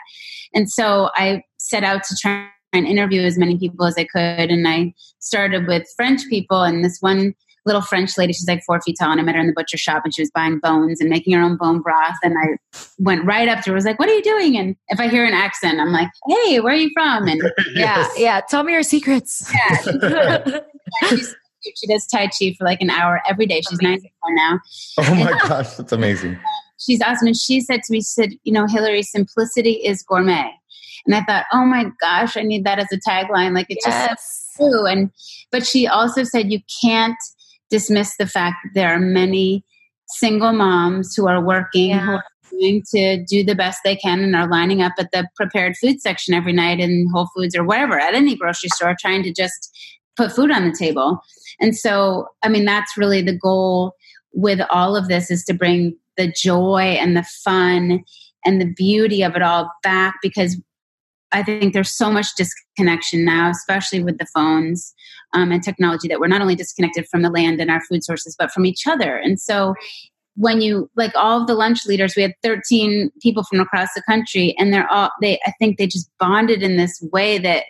[0.55, 4.51] And so I set out to try and interview as many people as I could.
[4.51, 7.35] And I started with French people and this one
[7.67, 9.77] little French lady, she's like four feet tall, and I met her in the butcher
[9.77, 12.15] shop and she was buying bones and making her own bone broth.
[12.23, 12.57] And I
[12.99, 14.57] went right up to her, was like, What are you doing?
[14.57, 17.29] And if I hear an accent, I'm like, Hey, where are you from?
[17.29, 17.43] And
[17.75, 17.99] Yeah.
[17.99, 18.13] Yes.
[18.19, 18.41] Yeah.
[18.49, 19.53] Tell me your secrets.
[19.83, 20.61] yeah,
[21.11, 21.35] she's
[21.77, 23.61] She does Tai Chi for like an hour every day.
[23.69, 24.61] She's 94 now.
[24.99, 26.39] Oh my gosh, that's amazing.
[26.79, 27.27] She's awesome.
[27.29, 30.53] And she said to me, she said, you know, Hilary, simplicity is gourmet.
[31.07, 33.55] And I thought, oh my gosh, I need that as a tagline.
[33.55, 34.11] Like it's Yes.
[34.11, 34.87] just so true.
[34.87, 35.11] And
[35.51, 37.17] but she also said you can't
[37.71, 39.65] dismiss the fact that there are many
[40.09, 44.37] single moms who are working, who are trying to do the best they can and
[44.37, 47.99] are lining up at the prepared food section every night in Whole Foods or wherever,
[47.99, 49.77] at any grocery store, trying to just
[50.17, 51.21] put food on the table.
[51.61, 53.95] And so, I mean, that's really the goal
[54.33, 58.05] with all of this is to bring the joy and the fun
[58.45, 60.61] and the beauty of it all back because
[61.37, 64.95] I think there's so much disconnection now, especially with the phones
[65.35, 68.35] um, and technology, that we're not only disconnected from the land and our food sources,
[68.39, 69.17] but from each other.
[69.17, 69.75] And so,
[70.39, 74.03] when you like all of the lunch leaders, we had 13 people from across the
[74.09, 75.39] country, and they're all they.
[75.47, 77.65] I think they just bonded in this way that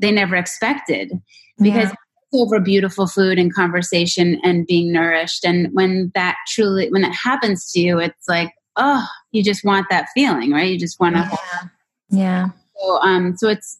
[0.00, 1.12] they never expected
[1.58, 1.92] because Yeah.
[1.92, 1.96] it's
[2.34, 5.44] over beautiful food and conversation and being nourished.
[5.44, 9.86] And when that truly, when that happens to you, it's like, oh, you just want
[9.90, 10.70] that feeling, right?
[10.70, 11.20] You just want to.
[11.30, 11.68] yeah.
[12.10, 12.48] Yeah.
[12.78, 13.78] So, um, so it's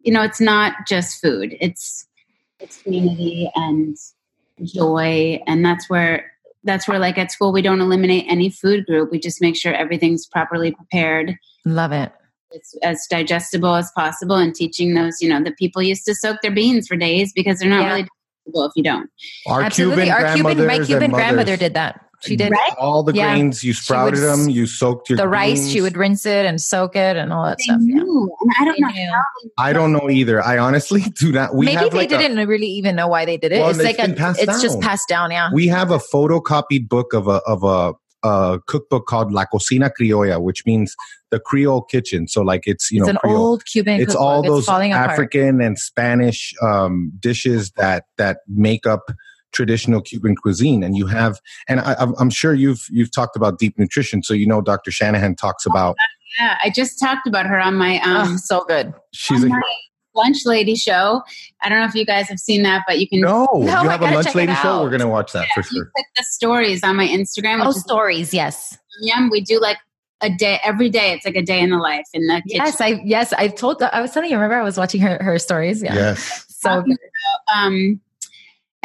[0.00, 1.56] you know, it's not just food.
[1.60, 2.06] It's
[2.60, 3.96] it's community and
[4.62, 6.32] joy, and that's where
[6.64, 9.10] that's where like at school we don't eliminate any food group.
[9.10, 11.36] We just make sure everything's properly prepared.
[11.64, 12.12] Love it.
[12.52, 16.40] It's as digestible as possible, and teaching those you know the people used to soak
[16.42, 17.88] their beans for days because they're not Yeah.
[17.88, 19.10] really digestible if you don't.
[19.48, 20.04] Our Absolutely.
[20.04, 22.05] Cuban Our Cuban, my Cuban grandmother did that.
[22.26, 22.74] She did Right?
[22.78, 23.32] all the Yeah.
[23.32, 23.62] grains.
[23.64, 24.48] You sprouted would them.
[24.50, 25.68] You soaked your the rice.
[25.68, 27.78] She would rinse it and soak it and all that They stuff.
[27.82, 27.94] Yeah.
[28.02, 29.12] knew, and I don't They know knew.
[29.58, 30.42] I don't know either.
[30.44, 31.54] I honestly do not.
[31.54, 33.60] We Maybe have they like didn't really even know why they did it.
[33.60, 35.30] Well, it's it's like been a, passed it's just passed down.
[35.30, 35.50] Yeah.
[35.52, 37.94] we have a photocopied book of a of a,
[38.26, 40.94] a cookbook called La Cocina Criolla, which means
[41.30, 42.26] the Creole kitchen.
[42.28, 43.36] So like it's you it's know an Creole.
[43.36, 44.00] old Cuban.
[44.00, 44.20] it's cookbook.
[44.22, 44.90] all It's those apart.
[44.92, 49.10] African and Spanish um, dishes that that make up
[49.52, 50.82] traditional Cuban cuisine.
[50.82, 54.34] And you have, and I, I'm- I'm sure you've you've talked about deep nutrition, so
[54.34, 54.90] you know Dr.
[54.90, 55.96] Shanahan talks about.
[56.38, 58.92] yeah, I just talked about her on my um, Oh, so good.
[59.12, 59.60] She's a my
[60.14, 61.22] lunch lady show.
[61.62, 63.88] I don't know if you guys have seen that, but you can no, No, you
[63.88, 64.82] have a lunch lady show.
[64.82, 65.90] We're gonna watch that for you sure.
[65.94, 68.32] click the stories on my Instagram, Oh, which is stories.
[68.34, 68.78] Yes.
[69.02, 69.28] yum.
[69.30, 69.76] We do like
[70.22, 71.12] a day every day.
[71.12, 72.64] It's like a day in the life in the kitchen.
[72.64, 72.80] Yes.
[72.80, 73.32] I yes.
[73.34, 73.82] I've told.
[73.82, 74.36] I was telling you.
[74.36, 75.82] Remember, I was watching her her stories.
[75.82, 75.94] Yeah.
[75.94, 76.46] Yes.
[76.48, 76.96] So good.
[77.54, 78.00] Um,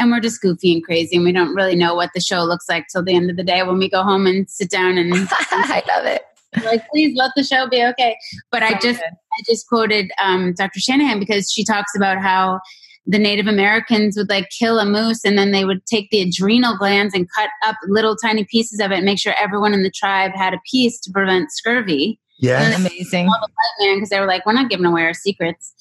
[0.01, 2.65] and we're just goofy and crazy, and we don't really know what the show looks
[2.67, 5.13] like till the end of the day when we go home and sit down and
[5.31, 6.21] I love it.
[6.65, 8.17] like, please let the show be okay.
[8.51, 9.11] But I just good.
[9.33, 10.79] I just quoted um, Dr.
[10.79, 12.59] Shanahan because she talks about how
[13.07, 16.77] the Native Americans would like kill a moose and then they would take the adrenal
[16.77, 19.89] glands and cut up little tiny pieces of it and make sure everyone in the
[19.89, 22.19] tribe had a piece to prevent scurvy.
[22.39, 23.27] Yeah, amazing.
[23.27, 25.73] All the white man because they were like, we're not giving away our secrets.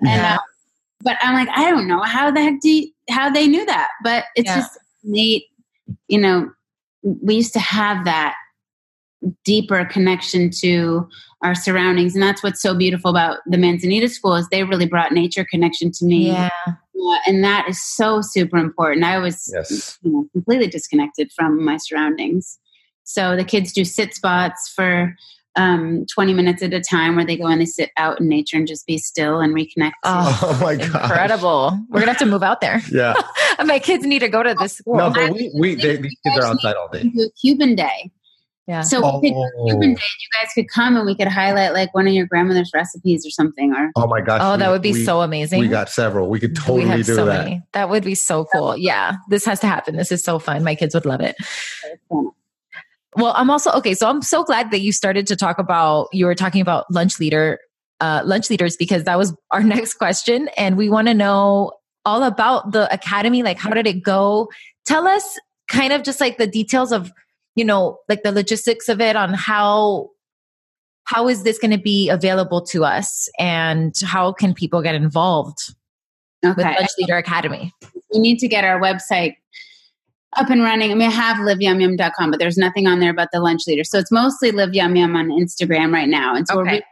[0.00, 0.34] And Yeah.
[0.34, 0.38] uh,
[1.02, 3.88] but I'm like, I don't know how the heck do you, how they knew that,
[4.02, 4.56] but it's Yeah.
[4.60, 5.44] just neat.
[6.08, 6.50] You know,
[7.02, 8.34] we used to have that
[9.44, 11.08] deeper connection to
[11.42, 15.12] our surroundings, and that's what's so beautiful about the Manzanita School is they really brought
[15.12, 16.50] nature connection to me, Yeah.
[16.66, 19.04] Uh, and that is so super important.
[19.04, 19.98] I was Yes.
[20.02, 22.58] you know, completely disconnected from my surroundings.
[23.04, 25.14] So the kids do sit spots for
[25.58, 28.56] um, 20 minutes at a time where they go and they sit out in nature
[28.56, 29.92] and just be still and reconnect.
[30.04, 30.86] Oh, Oh my god.
[30.94, 31.78] incredible.
[31.90, 32.80] We're gonna have to move out there.
[32.90, 33.14] Yeah.
[33.64, 34.96] My kids need to go to this school.
[34.96, 37.02] No, but we, we they, these kids are outside all day.
[37.04, 38.10] do Cuban Day.
[38.68, 38.82] yeah.
[38.82, 39.36] So we could
[39.66, 40.00] Cuban Day.
[40.20, 43.30] You guys could come and we could highlight like one of your grandmother's recipes or
[43.30, 43.72] something.
[43.74, 44.40] Or Oh my gosh.
[44.44, 45.58] Oh, that we- would be we- so amazing.
[45.60, 46.28] We got several.
[46.30, 47.44] We could We totally have do so that.
[47.44, 47.62] many.
[47.72, 48.76] That would be so cool.
[48.76, 49.96] Yeah, this has to happen.
[49.96, 50.62] This is so fun.
[50.62, 51.34] My kids would love it.
[53.18, 53.94] Well, I'm also okay.
[53.94, 56.08] So I'm so glad that you started to talk about.
[56.12, 57.58] You were talking about lunch leader,
[58.00, 61.72] uh, lunch leaders, because that was our next question, and we want to know
[62.04, 63.42] all about the academy.
[63.42, 64.48] Like, how did it go?
[64.86, 65.38] Tell us
[65.68, 67.12] kind of just like the details of,
[67.56, 70.10] you know, like the logistics of it on how
[71.04, 75.74] how is this going to be available to us, and how can people get involved
[76.42, 77.72] with okay, Lunch Leader Academy?
[78.12, 79.36] we need to get our website
[80.36, 80.90] up and running.
[80.90, 83.84] I mean, I have liveyumyum.com, but there's nothing on there about the lunch leader.
[83.84, 86.34] So it's mostly Live Yum Yum on Instagram right now.
[86.34, 86.70] And so Okay.
[86.70, 86.84] we're re-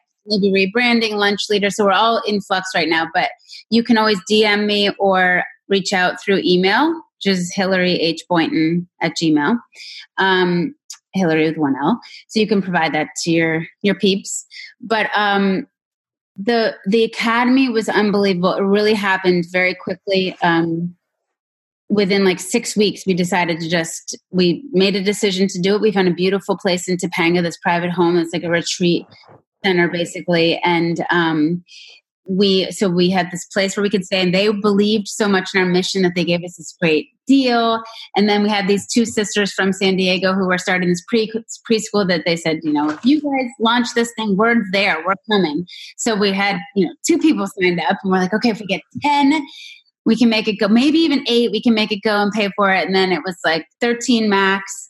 [0.52, 1.70] maybe rebranding lunch leader.
[1.70, 3.30] So we're all in flux right now, but
[3.70, 8.22] you can always DM me or reach out through email, which is Hilary H.
[8.28, 9.58] Boynton at Gmail.
[10.18, 10.74] Um,
[11.12, 12.00] Hilary with one L.
[12.28, 14.46] So you can provide that to your, your peeps.
[14.80, 15.66] But, um,
[16.38, 18.52] the the academy was unbelievable.
[18.52, 20.36] It really happened very quickly.
[20.42, 20.94] Um,
[21.88, 25.80] within like six weeks, we decided to just we made a decision to do it.
[25.80, 28.16] We found a beautiful place in Topanga, this private home.
[28.16, 29.06] It's like a retreat
[29.64, 31.64] center, basically, and um,
[32.28, 35.50] we so we had this place where we could stay and they believed so much
[35.54, 37.82] in our mission that they gave us this great deal
[38.16, 41.30] and then we had these two sisters from san diego who were starting this pre
[41.68, 45.14] preschool that they said you know if you guys launch this thing we're there we're
[45.30, 45.64] coming
[45.96, 48.66] so we had you know two people signed up and we're like okay if we
[48.66, 49.44] get 10
[50.06, 52.48] we can make it go maybe even eight we can make it go and pay
[52.56, 54.88] for it and then it was like 13 max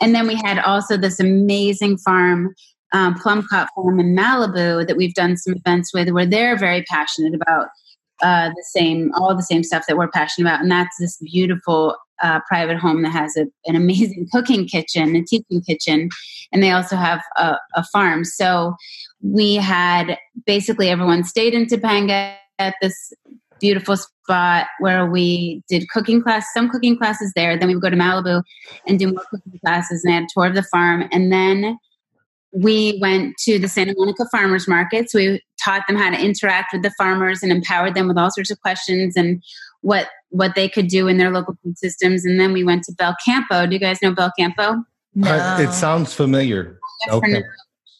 [0.00, 2.54] and then we had also this amazing farm
[2.92, 6.82] um, Plum Cot Farm in Malibu that we've done some events with where they're very
[6.84, 7.68] passionate about
[8.22, 10.60] uh, the same, all the same stuff that we're passionate about.
[10.60, 15.26] And that's this beautiful uh, private home that has a, an amazing cooking kitchen and
[15.26, 16.08] teaching kitchen.
[16.52, 18.24] And they also have a, a farm.
[18.24, 18.74] So
[19.22, 23.12] we had basically everyone stayed in Topanga at this
[23.60, 27.58] beautiful spot where we did cooking class, some cooking classes there.
[27.58, 28.42] Then we would go to Malibu
[28.86, 31.08] and do more cooking classes and I had a tour of the farm.
[31.12, 31.78] And then
[32.52, 35.14] we went to the Santa Monica farmers markets.
[35.14, 38.50] We taught them how to interact with the farmers and empowered them with all sorts
[38.50, 39.42] of questions and
[39.82, 42.24] what what they could do in their local food systems.
[42.24, 43.68] And then we went to Belcampo.
[43.68, 44.82] Do you guys know Belcampo?
[45.14, 45.30] No.
[45.30, 46.78] Uh, it sounds familiar.
[47.10, 47.42] Okay.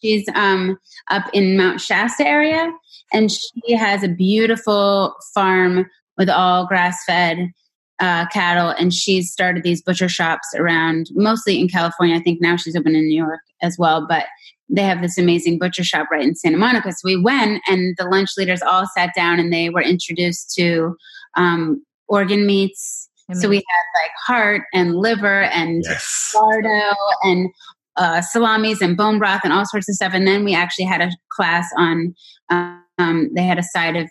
[0.01, 0.77] She's um,
[1.09, 2.71] up in Mount Shasta area,
[3.11, 5.85] and she has a beautiful farm
[6.17, 7.51] with all grass fed
[7.99, 12.15] uh, cattle, and she's started these butcher shops around, mostly in California.
[12.15, 14.25] I think now she's open in New York as well, but
[14.69, 16.91] they have this amazing butcher shop right in Santa Monica.
[16.91, 20.95] So we went, and the lunch leaders all sat down, and they were introduced to
[21.35, 23.07] um, organ meats.
[23.33, 26.33] So we had like heart and liver and yes.
[26.35, 27.51] lardo and
[27.99, 30.13] uh, salamis and bone broth and all sorts of stuff.
[30.13, 32.15] And then we actually had a class on.
[32.49, 34.09] Um, they had a side of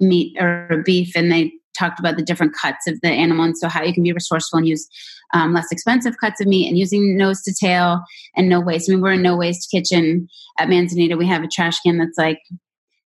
[0.00, 3.68] meat or beef, and they talked about the different cuts of the animal and so
[3.68, 4.88] how you can be resourceful and use
[5.34, 8.00] um, less expensive cuts of meat and using nose to tail
[8.36, 8.88] and no waste.
[8.88, 10.28] I mean, we're in no waste kitchen
[10.58, 11.16] at Manzanita.
[11.16, 12.38] We have a trash can that's like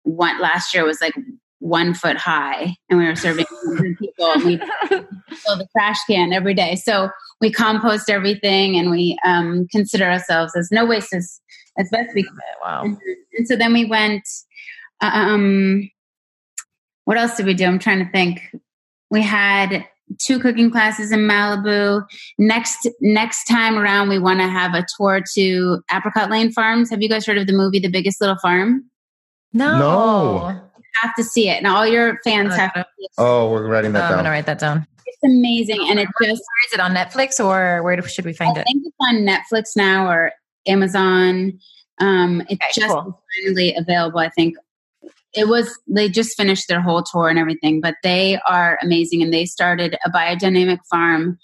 [0.04, 1.16] one last year was like
[1.62, 3.46] one foot high, and we were serving
[4.00, 4.26] people.
[4.26, 6.76] And we fill the trash can every day.
[6.76, 7.10] So
[7.40, 11.40] we compost everything, and we um, consider ourselves as no waste as
[11.78, 12.36] as best we can.
[12.62, 12.84] Wow!
[12.84, 12.98] And,
[13.38, 14.28] and so then we went.
[15.02, 15.90] Um,
[17.06, 17.66] what else did we do?
[17.66, 18.42] I'm trying to think.
[19.10, 19.86] We had
[20.20, 22.06] two cooking classes in Malibu.
[22.38, 26.90] Next next time around, we want to have a tour to Apricot Lane Farms.
[26.90, 28.90] Have you guys heard of the movie The Biggest Little Farm?
[29.54, 29.78] No.
[29.78, 30.71] No.
[30.92, 32.86] You have to see it, and all your fans have to.
[33.18, 34.12] Oh, we're writing that oh, down.
[34.12, 34.86] I'm gonna write that down.
[35.06, 36.42] It's amazing, and it just.
[36.42, 38.64] Is it on Netflix or where should we find I it?
[38.64, 40.32] I think it's on Netflix now or
[40.68, 41.60] Amazon.
[42.00, 43.22] Um, it's Okay, just cool.
[43.46, 44.20] finally available.
[44.20, 44.56] I think
[45.34, 49.34] it was they just finished their whole tour and everything, but they are amazing, and
[49.34, 51.38] they started a biodynamic farm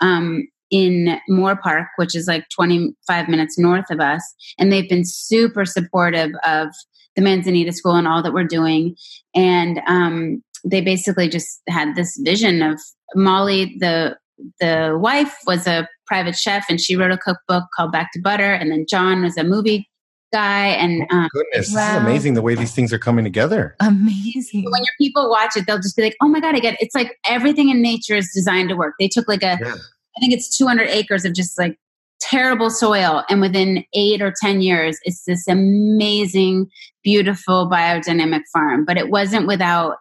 [0.00, 5.64] um, in Moorpark, which is like 25 minutes north of us, and they've been super
[5.64, 6.68] supportive of
[7.16, 8.96] the Manzanita School and all that we're doing,
[9.34, 12.80] and um, they basically just had this vision of
[13.14, 14.16] Molly the
[14.60, 18.52] the wife was a private chef and she wrote a cookbook called Back to Butter,
[18.52, 19.88] and then John was a movie
[20.32, 23.76] guy, and um, Goodness, this is amazing the way these things are coming together.
[23.80, 24.64] Amazing.
[24.64, 26.80] when your people watch it, they'll just be like, "Oh my god, I get it."
[26.82, 28.94] It's like everything in nature is designed to work.
[28.98, 29.74] They took like a, Yeah.
[30.16, 31.76] I think it's 200 acres of just like
[32.20, 36.70] terrible soil, and within eight or 10 years, it's this amazing,
[37.02, 38.84] beautiful biodynamic farm.
[38.84, 39.96] But it wasn't without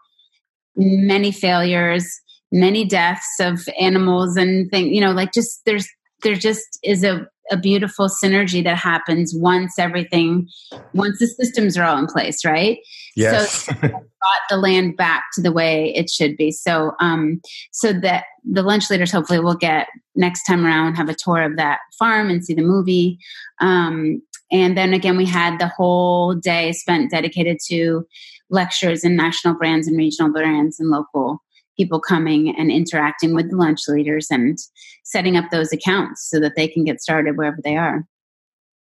[0.76, 2.06] many failures,
[2.52, 5.88] many deaths of animals, and things You know, like just there's
[6.24, 10.48] there just is a a beautiful synergy that happens once everything
[10.94, 12.80] once the systems are all in place right
[13.16, 13.66] Yes.
[13.82, 16.52] brought the land back to the way it should be.
[16.52, 17.42] So, um,
[17.72, 21.58] so that the lunch leaders hopefully will get next time around have a tour of
[21.58, 23.20] that farm and see the movie.
[23.60, 24.22] Um,
[24.52, 28.06] and then again, we had the whole day spent dedicated to
[28.50, 31.42] lectures and national brands and regional brands and local
[31.78, 34.58] people coming and interacting with the lunch leaders and
[35.04, 38.06] setting up those accounts so that they can get started wherever they are.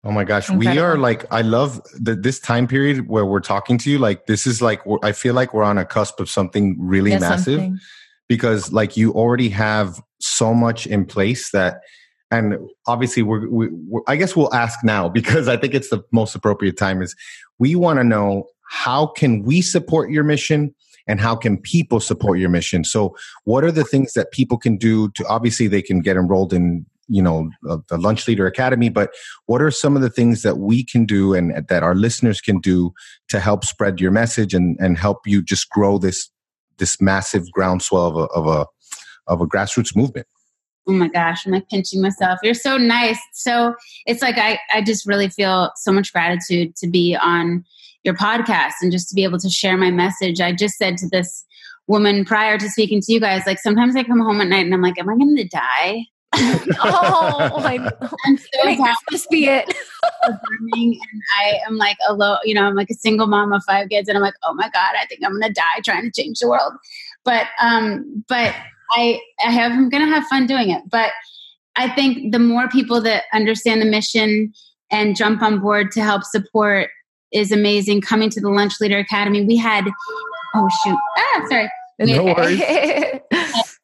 [0.05, 3.79] Oh my gosh, we are like I love the, this time period where we're talking
[3.79, 3.97] to you.
[3.97, 7.19] Like this is like I feel like we're on a cusp of something really Yeah,
[7.19, 7.79] massive something.
[8.29, 11.79] because like you already have so much in place that,
[12.29, 12.55] and
[12.85, 16.35] obviously we're, we, we're I guess we'll ask now because I think it's the most
[16.35, 17.01] appropriate time.
[17.01, 17.15] Is
[17.57, 20.75] we want to know how can we support your mission
[21.07, 24.77] and how can people support your mission so what are the things that people can
[24.77, 29.11] do to obviously they can get enrolled in you know the lunch leader academy but
[29.45, 32.59] what are some of the things that we can do and that our listeners can
[32.59, 32.91] do
[33.27, 36.29] to help spread your message and and help you just grow this
[36.77, 38.65] this massive groundswell of a of a
[39.27, 40.27] of a grassroots movement
[40.87, 42.39] Oh my gosh, I'm like pinching myself.
[42.43, 43.19] You're so nice.
[43.33, 43.73] So
[44.05, 47.65] it's like I, I just really feel so much gratitude to be on
[48.05, 50.39] your podcast and just to be able to share my message.
[50.39, 51.43] I just said to this
[51.87, 54.73] woman prior to speaking to you guys, like sometimes I come home at night and
[54.73, 56.05] I'm like, am I going to die?
[56.37, 57.89] oh, I know.
[58.25, 58.93] I'm so.
[59.09, 59.73] This be it.
[60.23, 60.95] and
[61.39, 64.17] I am like alone, you know, I'm like a single mom of five kids, and
[64.17, 66.73] I'm like, oh my god, I think I'm gonna die trying to change the world.
[67.23, 68.53] But um, but
[68.91, 70.83] I I have I'm gonna have fun doing it.
[70.89, 71.11] But
[71.77, 74.51] I think the more people that understand the mission
[74.91, 76.89] and jump on board to help support
[77.31, 78.01] is amazing.
[78.01, 79.85] Coming to the Lunch Leader Academy, we had
[80.55, 81.69] oh shoot ah sorry.
[81.99, 82.61] No worries.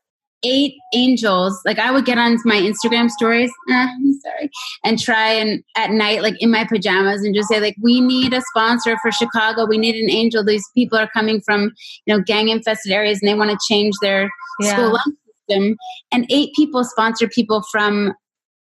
[0.44, 1.60] eight angels.
[1.66, 3.88] Like I would get on my Instagram stories, eh,
[4.22, 4.50] sorry,
[4.84, 8.34] and try and at night, like in my pajamas, and just say like, "We need
[8.34, 9.66] a sponsor for Chicago.
[9.66, 10.44] We need an angel.
[10.44, 11.72] These people are coming from
[12.06, 14.30] you know gang infested areas, and they want to change their
[14.60, 14.74] yeah.
[14.74, 15.16] school lunch
[15.48, 15.78] system."
[16.12, 18.14] And eight people sponsor people from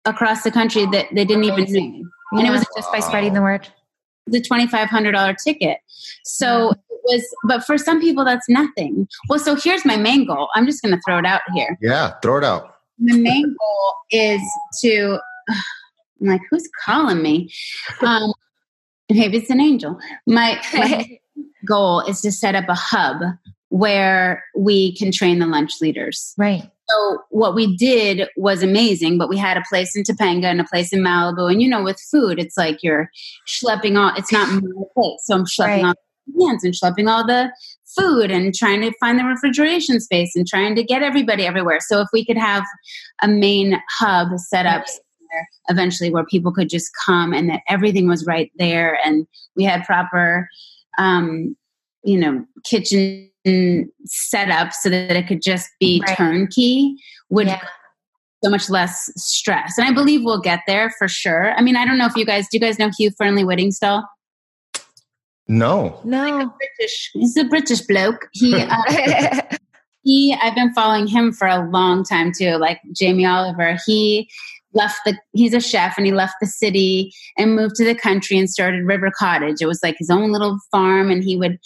[0.04, 2.38] across the country that they didn't even know, yeah.
[2.38, 3.68] and it was just by spreading the word.
[4.26, 5.78] The twenty five hundred dollar ticket.
[6.24, 9.08] So it was, but for some people, that's nothing.
[9.28, 10.48] Well, so here's my main goal.
[10.54, 11.78] I'm just going to throw it out here.
[11.80, 12.74] Yeah, throw it out.
[12.98, 14.40] My main goal is
[14.82, 15.18] to,
[15.48, 17.50] I'm like, who's calling me?
[18.02, 18.32] Um,
[19.10, 19.98] maybe it's an angel.
[20.26, 21.18] My, my
[21.66, 23.16] goal is to set up a hub
[23.68, 26.34] where we can train the lunch leaders.
[26.38, 26.70] Right.
[26.90, 30.64] So what we did was amazing, but we had a place in Topanga and a
[30.64, 31.50] place in Malibu.
[31.50, 33.10] And you know, with food, it's like you're
[33.46, 34.12] schlepping all.
[34.16, 35.96] It's not my place, so I'm schlepping right.
[36.36, 37.50] all hands and schlepping all the
[37.96, 41.78] food and trying to find the refrigeration space and trying to get everybody everywhere.
[41.80, 42.64] So if we could have
[43.22, 44.84] a main hub set up
[45.68, 49.84] eventually where people could just come and that everything was right there and we had
[49.84, 50.48] proper
[50.98, 51.56] um,
[52.02, 53.29] you know kitchen
[54.04, 56.16] set up so that it could just be right.
[56.16, 56.94] turnkey
[57.30, 57.60] would yeah.
[58.44, 61.86] so much less stress and i believe we'll get there for sure i mean i
[61.86, 64.02] don't know if you guys do you guys know hugh Fearnley Whittingstall
[65.50, 66.00] no.
[66.04, 66.54] No.
[66.56, 67.10] British.
[67.12, 68.28] He's a British bloke.
[68.32, 69.42] He uh,
[70.04, 73.76] he I've been following him for a long time too, like Jamie Oliver.
[73.84, 74.30] He
[74.72, 78.38] left the he's a chef and he left the city and moved to the country
[78.38, 79.56] and started River Cottage.
[79.60, 81.58] It was like his own little farm and he would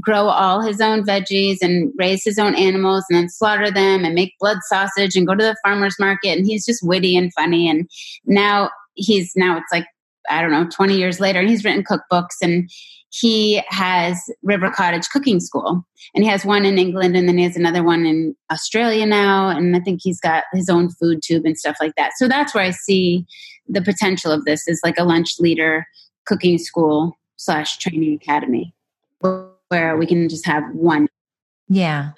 [0.00, 4.14] grow all his own veggies and raise his own animals and then slaughter them and
[4.14, 7.68] make blood sausage and go to the farmers market and he's just witty and funny
[7.68, 7.88] and
[8.26, 9.86] now he's now it's like
[10.30, 12.70] I don't know 20 years later and he's written cookbooks and
[13.10, 17.44] he has River Cottage Cooking School, and he has one in England, and then he
[17.44, 21.46] has another one in Australia now, and I think he's got his own food tube
[21.46, 22.12] and stuff like that.
[22.16, 23.24] So that's where I see
[23.68, 25.86] the potential of this is like a lunch leader
[26.26, 28.74] cooking school slash training academy,
[29.20, 31.08] where we can just have one.
[31.68, 32.10] Yeah,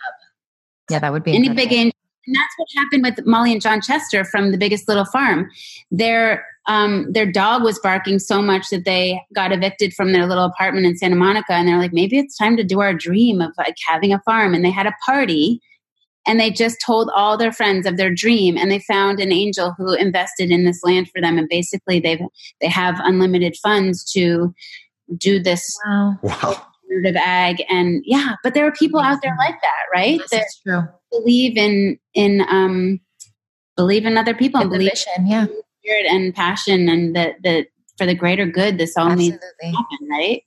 [0.91, 1.93] yeah, that would be any big.
[2.29, 5.49] And that's what happened with Molly and John Chester from The Biggest Little Farm.
[5.91, 10.45] They're um, their dog was barking so much that they got evicted from their little
[10.45, 11.55] apartment in Santa Monica.
[11.55, 14.53] And they're like, maybe it's time to do our dream of like having a farm.
[14.53, 15.63] And they had a party
[16.27, 19.75] and they just told all their friends of their dream and they found an angel
[19.79, 22.21] who invested in this land for them and basically they've
[22.61, 24.55] they have unlimited funds to
[25.17, 26.19] do this wow.
[26.23, 26.67] wow.
[27.17, 30.83] ag and yeah but there are people out there like that right That's true.
[31.11, 33.01] Believe in in um
[33.77, 35.47] believe in other people and believe vision, yeah
[35.83, 39.31] spirit and passion and the the for the greater good this all Absolutely.
[39.31, 40.43] needs to happen right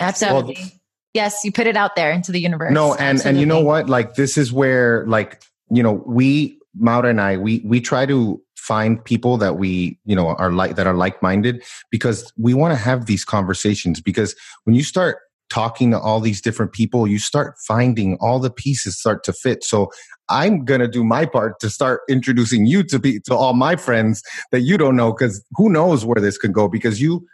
[0.00, 0.54] Absolutely.
[0.58, 0.70] Well,
[1.14, 3.28] yes you put it out there into the universe no and Absolutely.
[3.30, 7.36] and you know what like this is where like you know we Maura and I
[7.36, 11.62] we we try to find people that we you know are like that are like-minded
[11.90, 15.18] because we want to have these conversations because when you start
[15.50, 19.62] talking to all these different people you start finding all the pieces start to fit.
[19.64, 19.90] So
[20.28, 23.76] I'm going to do my part to start introducing you to be to all my
[23.76, 27.26] friends that you don't know because who knows where this could go because you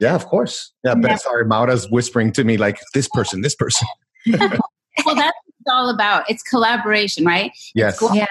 [0.00, 0.72] yeah of course.
[0.84, 3.86] Yeah but sorry maura's whispering to me like this person this person.
[5.06, 5.32] Well that's
[5.70, 6.28] all about.
[6.28, 7.50] It's collaboration right?
[7.74, 8.00] Yes.
[8.00, 8.26] it's yeah.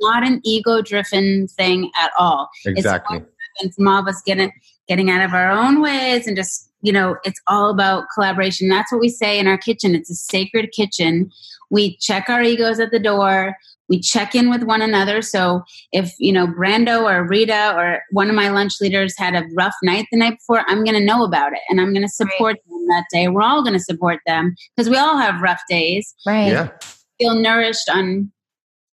[0.00, 2.50] not an ego driven thing at all.
[2.66, 3.22] Exactly.
[3.60, 4.50] it's from all of us getting
[4.88, 8.68] getting out of our own ways and just you know it's all about collaboration.
[8.68, 9.94] That's what we say in our kitchen.
[9.94, 11.30] It's a sacred kitchen.
[11.70, 13.56] We check our egos at the door.
[13.88, 15.22] We check in with one another.
[15.22, 15.62] So
[15.92, 19.74] if you know brando or rita or one of my lunch leaders had a rough
[19.82, 22.56] night the night before i'm going to know about it and i'm going to support
[22.56, 22.64] right.
[22.68, 23.28] them that day.
[23.28, 26.14] We're all going to support them because we all have rough days.
[26.26, 26.48] Right.
[26.48, 26.68] Yeah.
[27.18, 28.32] Feel nourished on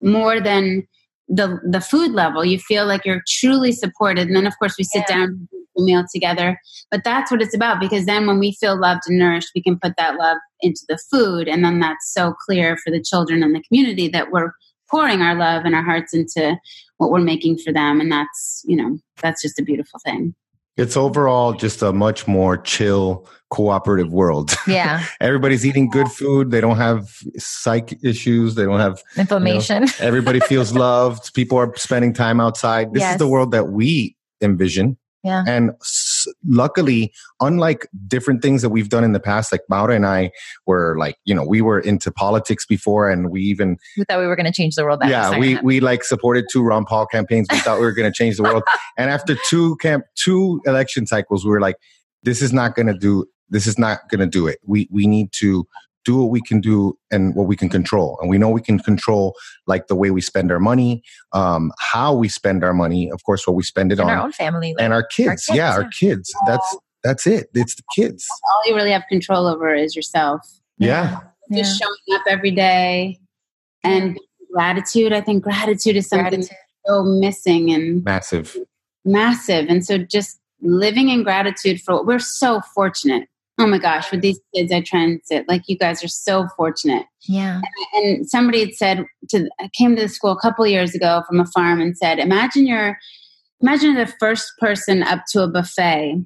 [0.02, 0.86] more than
[1.28, 4.84] the the food level you feel like you're truly supported and then of course we
[4.84, 5.16] sit yeah.
[5.16, 5.48] down
[5.78, 6.60] meal together.
[6.90, 9.78] But that's what it's about because then when we feel loved and nourished, we can
[9.78, 11.48] put that love into the food.
[11.48, 14.52] And then that's so clear for the children and the community that we're
[14.90, 16.56] pouring our love and our hearts into
[16.98, 18.00] what we're making for them.
[18.00, 20.34] And that's, you know, that's just a beautiful thing.
[20.76, 24.52] It's overall just a much more chill, cooperative world.
[24.66, 25.04] Yeah.
[25.20, 26.50] Everybody's eating good food.
[26.50, 28.56] They don't have psych issues.
[28.56, 29.82] They don't have Inflammation.
[29.82, 31.32] You know, everybody feels loved.
[31.34, 32.92] People are spending time outside.
[32.92, 33.12] This Yes.
[33.14, 34.96] is the world that we envision.
[35.22, 35.42] Yeah.
[35.46, 40.06] And s- luckily, unlike different things that we've done in the past, like Maura and
[40.06, 40.30] I
[40.66, 44.26] were like, you know, we were into politics before and we even we thought we
[44.26, 45.00] were going to change the world.
[45.00, 47.46] That yeah, we we like supported two Ron Paul campaigns.
[47.50, 48.62] We thought we were going to change the world,
[48.98, 51.76] and after two camp two election cycles, we were like,
[52.22, 53.26] "This is not going to do.
[53.48, 54.58] This is not going to do it.
[54.64, 55.66] We we need to
[56.04, 58.78] do what we can do and what we can control, and we know we can
[58.78, 59.34] control
[59.66, 63.46] like the way we spend our money, um, how we spend our money, of course,
[63.46, 64.72] what we spend it in on, our own family.
[64.74, 65.46] like- and our kids.
[65.46, 65.88] kids, yeah, our yeah.
[65.98, 66.34] kids.
[66.46, 67.48] That's that's it.
[67.54, 68.26] It's the kids.
[68.44, 70.40] All you really have control over is yourself.
[70.78, 71.20] Yeah,
[71.50, 71.62] Yeah.
[71.62, 73.18] Just showing up every day
[73.84, 74.18] and
[74.52, 75.12] gratitude.
[75.12, 76.56] I think gratitude is something Gratitude.
[76.86, 78.56] so missing and massive.
[79.04, 79.66] massive.
[79.68, 83.28] And so just living in gratitude for we're so fortunate.
[83.58, 87.06] Oh my gosh, with these kids I transit, like you guys are so fortunate.
[87.26, 87.60] Yeah.
[87.94, 91.40] And somebody had said to I came to the school a couple years ago from
[91.40, 92.98] a farm and said, Imagine you're
[93.62, 96.16] imagine the first person up to a buffet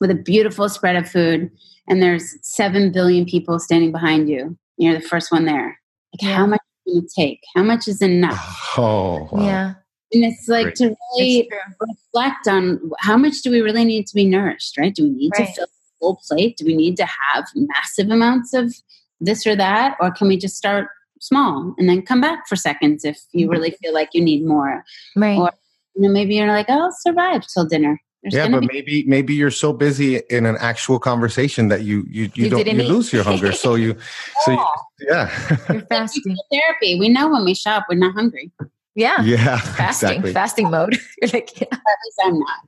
[0.00, 1.50] with a beautiful spread of food
[1.86, 4.56] and there's seven billion people standing behind you.
[4.78, 5.78] You're the first one there.
[6.14, 6.36] Like Yeah.
[6.36, 7.40] how much do you take?
[7.54, 8.60] How much is enough?
[8.78, 9.44] Oh, wow.
[9.46, 9.74] Yeah.
[10.12, 10.74] And it's like Great.
[10.76, 11.48] to really
[11.80, 14.92] reflect on how much do we really need to be nourished, right?
[14.94, 15.46] Do we need Right.
[15.46, 15.68] to fill a
[16.04, 16.56] full plate?
[16.56, 18.74] Do we need to have massive amounts of
[19.20, 19.96] this or that?
[20.00, 20.88] Or can we just start
[21.20, 23.52] small and then come back for seconds if you mm-hmm.
[23.52, 24.84] really feel like you need more?
[25.16, 25.38] Right.
[25.38, 25.50] Or
[25.96, 28.00] you know, maybe you're like, oh, I'll survive till dinner.
[28.22, 32.04] There's Yeah, but be- maybe maybe you're so busy in an actual conversation that you
[32.08, 32.88] you, you, You don't you eat.
[32.88, 33.52] lose your hunger.
[33.52, 33.96] So you
[34.44, 34.66] so you,
[35.08, 35.30] yeah
[35.70, 36.36] You're fasting.
[36.52, 36.98] therapy.
[36.98, 38.50] We know when we shop, we're not hungry.
[38.94, 39.22] Yeah.
[39.22, 40.08] yeah Fasting.
[40.10, 40.32] exactly.
[40.32, 40.98] Fasting mode.
[41.20, 41.66] You're like, yeah.
[41.70, 42.60] At least I'm not.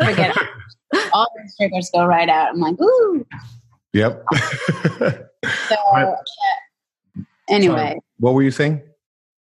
[0.00, 0.36] I forget.
[1.12, 2.48] All the sugars go right out.
[2.50, 3.26] I'm like, ooh.
[3.92, 4.24] Yep.
[5.00, 5.28] So
[5.96, 6.14] yeah.
[7.48, 8.00] anyway, Sorry.
[8.18, 8.82] what were you saying?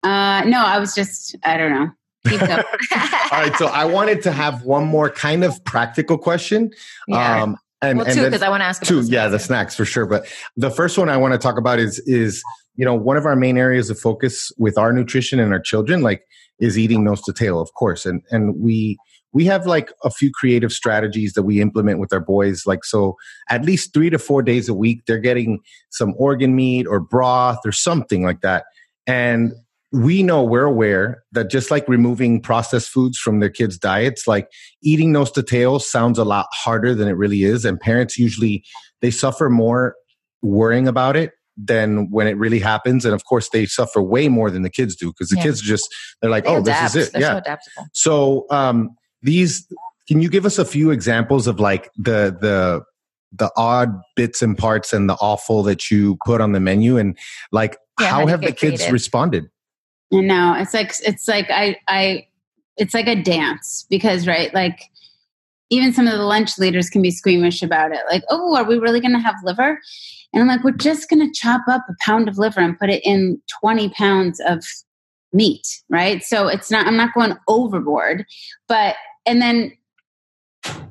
[0.03, 1.91] uh, no, I was just, I don't know.
[2.33, 6.71] All right, so I wanted to have one more kind of practical question.
[7.09, 7.43] yeah.
[7.43, 9.75] Um, and, well, and two, because I want to ask two yeah the snacks.
[9.75, 12.43] snacks for sure but the first one i want to talk about is is
[12.75, 16.01] you know one of our main areas of focus with our nutrition and our children
[16.01, 16.23] like
[16.59, 18.97] is eating nose to tail of course and and we
[19.37, 23.15] we have like a few creative strategies that we implement with our boys like so
[23.51, 25.59] at least three to four days a week they're getting
[25.91, 28.65] some organ meat or broth or something like that
[29.07, 29.53] and
[29.93, 34.49] we know we're aware that just like removing processed foods from their kids diets like
[34.83, 38.65] eating those to tail sounds a lot harder than it really is and parents usually
[39.03, 39.95] they suffer more
[40.43, 44.51] worrying about it than when it really happens and of course they suffer way more
[44.51, 45.43] than the kids do because the Yeah.
[45.45, 45.89] kids just
[46.21, 46.93] they're like They oh adapt.
[46.93, 47.87] this is it They're so yeah adaptable.
[47.93, 48.91] so um
[49.23, 49.67] these
[50.09, 52.83] can you give us a few examples of like the the
[53.33, 57.19] the odd bits and parts and the offal that you put on the menu and
[57.53, 58.93] like Yeah, how you have the kids creative?
[58.93, 59.45] responded?
[60.13, 62.27] I know it's like it's like I I
[62.77, 64.81] it's like a dance because right like
[65.69, 68.01] even some of the lunch leaders can be squeamish about it.
[68.09, 69.81] Like oh are we really going to have liver?
[70.33, 72.91] And I'm like we're just going to chop up a pound of liver and put
[72.91, 74.65] it in 20 pounds of
[75.37, 78.25] meat right so it's not I'm not going overboard
[78.69, 79.73] but and then
[80.65, 80.89] I-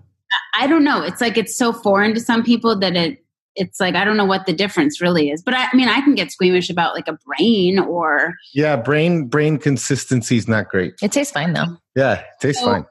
[0.63, 3.19] I don't know it's like it's so foreign to some people that it
[3.55, 6.01] it's like I don't know what the difference really is but I, I mean I
[6.01, 10.93] can get squeamish about like a brain or yeah brain brain consistency is not great
[11.01, 11.77] It tastes fine though.
[11.95, 12.85] yeah tastes So- fine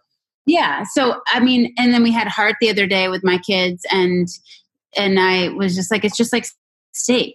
[0.46, 0.84] Yeah.
[0.92, 4.28] So I mean, and then we had heart the other day with my kids, and
[4.94, 6.44] and I was just like, it's just like
[6.92, 7.34] steak,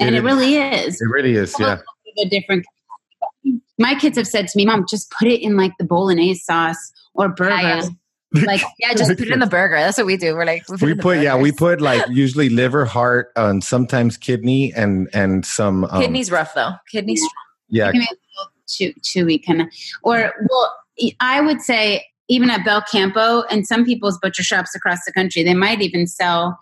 [0.00, 0.24] and It it, is.
[0.24, 1.00] really is.
[1.00, 1.78] it really is yeah
[2.18, 2.66] A different.
[3.78, 6.92] My kids have said to me, "Mom, just put it in like the bolognese sauce
[7.14, 7.88] or burger." Yeah, yeah.
[8.44, 9.76] Like, Yeah, just put it in the burger.
[9.76, 10.34] That's what we do.
[10.34, 14.16] We're like, we it in put yeah we put like usually liver heart and sometimes
[14.16, 16.72] kidney and and some um, kidneys rough though.
[16.90, 17.20] Kidneys.
[17.20, 17.32] Strong.
[17.70, 19.68] Yeah it can be a little chew, chewy kind of.
[20.02, 20.74] Or well,
[21.20, 25.54] I would say even at Belcampo and some people's butcher shops across the country, they
[25.54, 26.58] might even sell.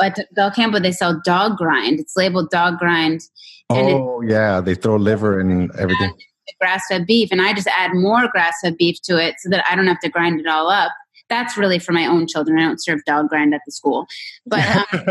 [0.00, 2.00] At Belcampo, they sell dog grind.
[2.00, 3.22] It's labeled dog grind.
[3.70, 6.12] and oh yeah they throw liver and everything
[6.60, 9.64] grass fed beef and I just add more grass fed beef to it so that
[9.68, 10.92] I don't have to grind it all up.
[11.28, 12.58] That's really for my own children.
[12.58, 14.06] I don't serve dog grind at the school.
[14.46, 14.86] But um,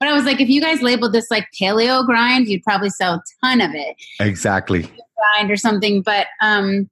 [0.00, 3.14] but I was like, if you guys labeled this like paleo grind, you'd probably sell
[3.14, 3.96] a ton of it.
[4.20, 6.02] exactly Grind or something.
[6.02, 6.88] But um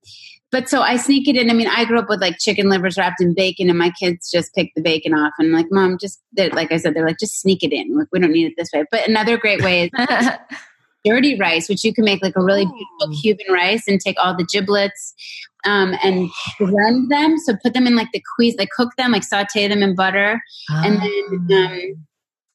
[0.50, 1.50] but so I sneak it in.
[1.50, 4.30] I mean, I grew up with like chicken livers wrapped in bacon, and my kids
[4.30, 5.34] just pick the bacon off.
[5.38, 6.20] And I'm like, Mom, just
[6.52, 7.96] like I said, they're like, just sneak it in.
[7.96, 8.84] Like we don't need it this way.
[8.90, 9.90] But another great way is
[11.08, 13.20] dirty rice, which you can make like a really beautiful Ooh.
[13.20, 15.14] Cuban rice and take all the giblets
[15.64, 17.38] um, and blend them.
[17.38, 20.40] So put them in like the cuis, like cook them, like saute them in butter,
[20.70, 22.06] and then um,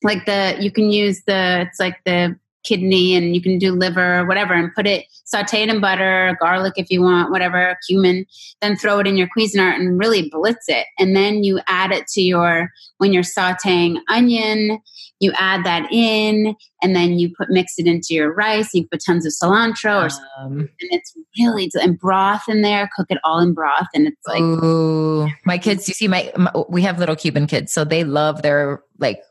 [0.04, 4.20] like the you can use the it's like the kidney and you can do liver
[4.20, 8.26] or whatever and put it saute it in butter garlic if you want whatever cumin
[8.62, 12.08] then throw it in your cuisinart and really blitz it and then you add it
[12.08, 14.80] to your when you're sauteing onion
[15.20, 19.02] you add that in and then you put mix it into your rice you put
[19.06, 20.10] tons of cilantro or
[20.40, 24.28] Um, and it's really and broth in there cook it all in broth and it's
[24.28, 25.88] like Ooh, my kids.
[25.88, 29.22] You see, my, my we have little Cuban kids, so they love their like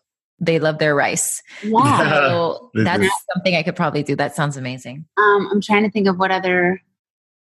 [0.43, 1.43] they love their rice.
[1.63, 4.15] yeah So that's something I could probably do.
[4.17, 5.07] That sounds amazing.
[5.17, 6.83] um, I'm trying to think of what other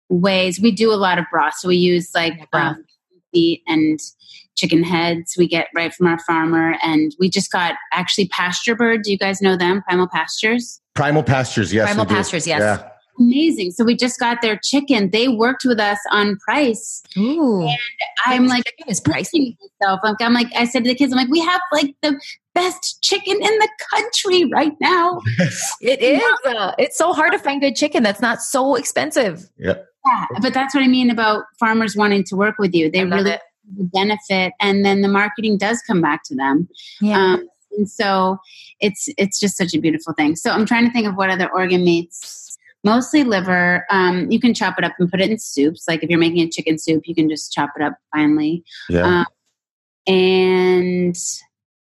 [0.09, 1.53] ways we do a lot of broth.
[1.55, 2.75] So we use like Broth.
[2.77, 2.85] um,
[3.33, 3.99] beet and
[4.55, 9.03] chicken heads we get right from our farmer, and we just got actually Pasturebird.
[9.03, 9.83] Do you guys know them?
[9.83, 10.81] Primal Pastures.
[10.95, 11.85] Primal Pastures, yes.
[11.87, 12.15] Primal we do.
[12.15, 12.61] Pastures, yes.
[12.61, 12.89] Yeah.
[13.19, 13.71] Amazing.
[13.71, 15.09] So we just got their chicken.
[15.11, 17.01] They worked with us on price.
[17.17, 17.77] Ooh, And
[18.27, 19.99] I'm like chicken is pricing myself.
[20.03, 22.19] Like, I'm like, I said to the kids, I'm like, we have like the
[22.57, 25.19] best chicken in the country right now.
[25.81, 26.21] It is.
[26.45, 29.49] Uh, it's so hard to find good chicken that's not so expensive.
[29.57, 29.75] Yeah.
[30.05, 32.89] Yeah, but that's what I mean about farmers wanting to work with you.
[32.89, 33.41] They really it.
[33.65, 36.69] benefit, and then the marketing does come back to them.
[37.01, 37.19] Yeah.
[37.19, 37.47] Um,
[37.77, 38.37] and so
[38.79, 40.37] it's it's just such a beautiful thing.
[40.37, 42.57] So I'm trying to think of what other organ meats.
[42.83, 43.85] Mostly liver.
[43.89, 45.83] Um, you can chop it up and put it in soups.
[45.89, 48.63] Like if you're making a chicken soup, you can just chop it up finely.
[48.87, 49.03] Yeah.
[49.03, 49.25] Um,
[50.07, 51.17] and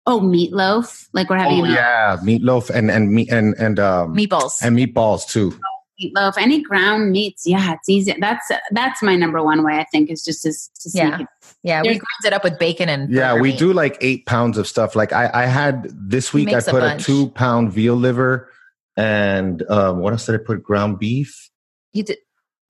[0.06, 1.08] oh, meatloaf.
[1.12, 2.16] Like we're having oh, a yeah.
[2.22, 4.62] Meatloaf and and meat and and um Meatballs.
[4.62, 5.58] and meatballs too.
[6.02, 6.34] meatloaf.
[6.38, 7.46] Any ground meats.
[7.46, 8.14] Yeah, it's easy.
[8.20, 9.74] That's that's my number one way.
[9.74, 11.20] I think is just to, to sneak Yeah.
[11.20, 11.26] it
[11.62, 13.58] yeah, we there's- grind it up with bacon and Yeah, we meat.
[13.58, 14.96] do like eight pounds of stuff.
[14.96, 16.48] Like I, I had this week.
[16.48, 18.50] I makes a put a, two pound veal liver
[18.96, 20.62] and um, what else did I put?
[20.62, 21.50] Ground beef.
[21.92, 22.18] You did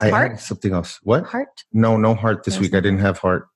[0.01, 0.31] I Heart?
[0.33, 0.99] had something else.
[1.03, 1.25] What?
[1.27, 1.65] heart.
[1.73, 2.75] No, no heart this There's week.
[2.75, 3.47] I didn't have heart.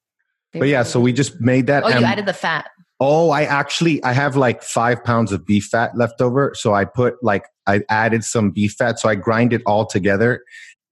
[0.52, 1.82] But yeah, so we just made that.
[1.84, 2.66] Oh, you added the fat.
[3.06, 6.52] Oh, I actually I have like five pounds of beef fat left over.
[6.54, 8.98] So I put like I added some beef fat.
[8.98, 10.42] So I grind it all together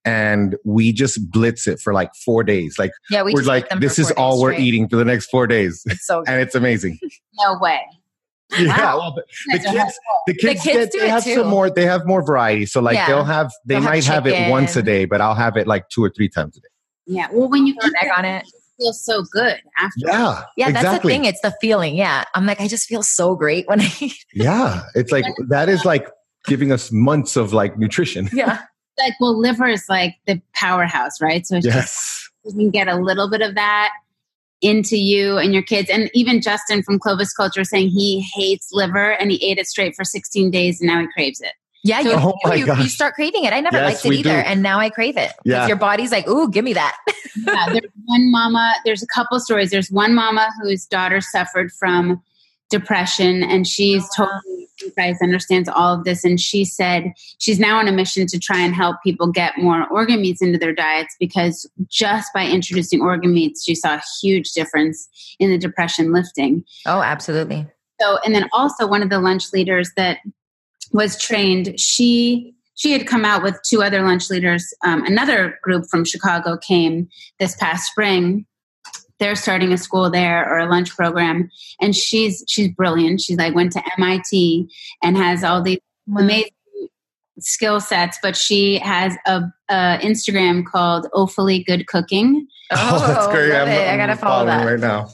[0.04, 2.78] and we just blitz it for like four days.
[2.78, 4.96] Like Yeah, we we are just like them this is all days we're eating for
[4.96, 5.82] the next four days.
[5.86, 6.98] It's so and it's amazing.
[7.38, 7.80] No way.
[8.58, 8.94] Yeah.
[8.96, 11.34] Well, the, the You guys kids the kids, kids get, do they it have too.
[11.36, 12.66] some more they have more variety.
[12.66, 13.06] So like Yeah.
[13.06, 15.88] they'll have they They'll might have, it once a day, but I'll have it like
[15.88, 16.68] two or three times a day.
[17.06, 17.28] Yeah.
[17.32, 18.44] Well, when you throw eat an egg on it.
[18.78, 19.92] Feels so good after.
[19.96, 20.42] Yeah.
[20.56, 21.24] Yeah, that's the thing.
[21.24, 21.94] It's the feeling.
[21.96, 23.88] Yeah, I'm like, I just feel so great when I.
[24.00, 24.24] eat.
[24.34, 24.82] Yeah.
[24.94, 26.08] It's like that is like
[26.46, 28.28] giving us months of like nutrition.
[28.32, 28.62] yeah,
[28.98, 31.46] Like, well, liver is like the powerhouse, right?
[31.46, 32.28] So it's just Yes.
[32.44, 33.90] you can get a little bit of that
[34.60, 35.88] into you and your kids.
[35.90, 39.96] And even Justin from Clovis Culture saying he hates liver and he ate it straight
[39.96, 41.52] for 16 days and now he craves it.
[41.82, 42.00] Yeah.
[42.00, 43.52] You, Oh my you, you start craving it.
[43.52, 44.48] I never Yes, liked it either, do.
[44.48, 45.32] and now I crave it.
[45.44, 45.66] Yeah.
[45.66, 46.96] your body's like, ooh, give me that.
[47.46, 49.70] yeah, there's one mama, there's a couple stories.
[49.70, 52.22] There's one mama whose daughter suffered from
[52.70, 54.24] depression and she's uh-huh.
[54.26, 57.04] totally you guys understands all of this and she said
[57.38, 60.58] she's now on a mission to try and help people get more organ meats into
[60.58, 65.06] their diets because just by introducing organ meats she saw a huge difference
[65.38, 67.66] in the depression lifting Oh, absolutely.
[68.00, 70.18] so and then also one of the lunch leaders that
[70.92, 71.78] was trained.
[71.78, 74.72] She she had come out with two other lunch leaders.
[74.84, 78.46] Um, another group from chicago came this past spring.
[79.18, 81.50] They're starting a school there or a lunch program.
[81.80, 83.20] And she's she's brilliant.
[83.20, 84.68] She's like went to mit
[85.02, 85.78] and has all these
[86.16, 86.50] amazing
[87.38, 89.40] skill sets but she has a,
[89.70, 92.46] a instagram called Offally Good Cooking.
[92.70, 93.88] Oh, love it.
[93.88, 94.64] I gotta follow that.
[94.64, 95.10] right now.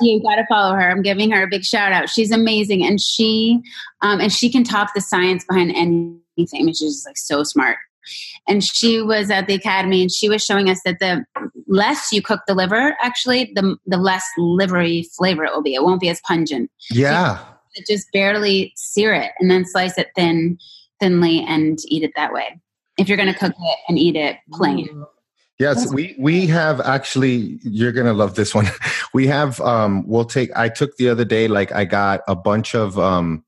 [0.00, 0.90] You got to follow her.
[0.90, 2.08] I'm giving her a big shout out.
[2.08, 3.60] She's amazing, and she
[4.00, 6.18] um, and she can talk the science behind anything.
[6.36, 7.76] I mean, she's just like so smart.
[8.48, 11.24] And she was at the academy, and she was showing us that the
[11.68, 15.74] less you cook the liver, actually, the the less livery flavor it will be.
[15.74, 16.70] It won't be as pungent.
[16.90, 17.38] Yeah.
[17.88, 20.58] Just barely sear it, and then slice it thin,
[21.00, 22.60] thinly, and eat it that way.
[22.98, 25.04] If you're going to cook it and eat it plain,
[25.62, 27.58] Yes, we we have actually.
[27.62, 28.66] You're gonna love this one.
[29.14, 29.60] We have.
[29.60, 30.50] Um, we'll take.
[30.56, 31.46] I took the other day.
[31.46, 33.44] Like I got a bunch of um,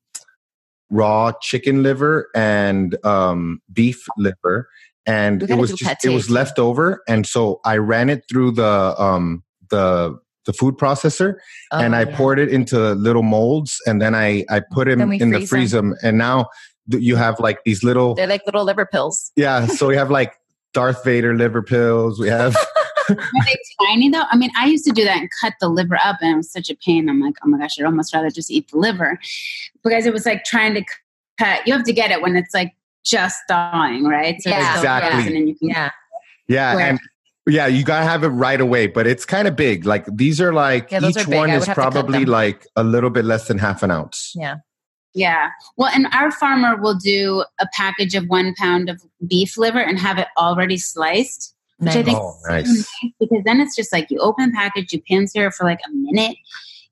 [0.90, 4.68] raw chicken liver and um, beef liver,
[5.06, 8.94] and it was just it was left over, and so I ran it through the
[9.00, 11.36] um, the the food processor,
[11.72, 12.16] and Oh, I yeah.
[12.16, 15.70] poured it into little molds, and then I I put them in the freeze freeze
[15.72, 16.48] them, and now
[16.88, 19.32] you have like these little They're like little liver pills.
[19.36, 19.64] yeah.
[19.66, 20.34] So we have like
[20.74, 22.20] Darth Vader liver pills.
[22.20, 22.54] We have.
[23.08, 23.56] Are they
[23.86, 24.24] tiny though?
[24.30, 26.50] I mean, I used to do that and cut the liver up, and it was
[26.52, 27.08] such a pain.
[27.08, 29.18] I'm like, oh my gosh, I'd almost rather just eat the liver
[29.82, 30.84] because it was like trying to
[31.38, 31.66] cut.
[31.66, 32.72] You have to get it when it's like
[33.04, 34.40] just thawing, right?
[34.40, 34.60] So Yeah.
[34.70, 35.10] it's Exactly.
[35.12, 35.90] frozen and you can Yeah.
[36.48, 37.00] Yeah, and
[37.46, 38.86] yeah, you gotta have it right away.
[38.86, 39.84] But it's kind of big.
[39.84, 42.24] Like these are like Yeah, each are one I is would have to cut probably
[42.24, 44.32] like a little bit less than half an ounce.
[44.34, 44.56] Yeah.
[45.14, 45.50] Yeah.
[45.76, 49.98] Well, and our farmer will do a package of one pound of beef liver and
[49.98, 51.54] have it already sliced.
[51.78, 52.88] Which I think- Oh, nice.
[53.20, 55.90] Because then it's just like you open the package, you pan sear for like a
[55.92, 56.36] minute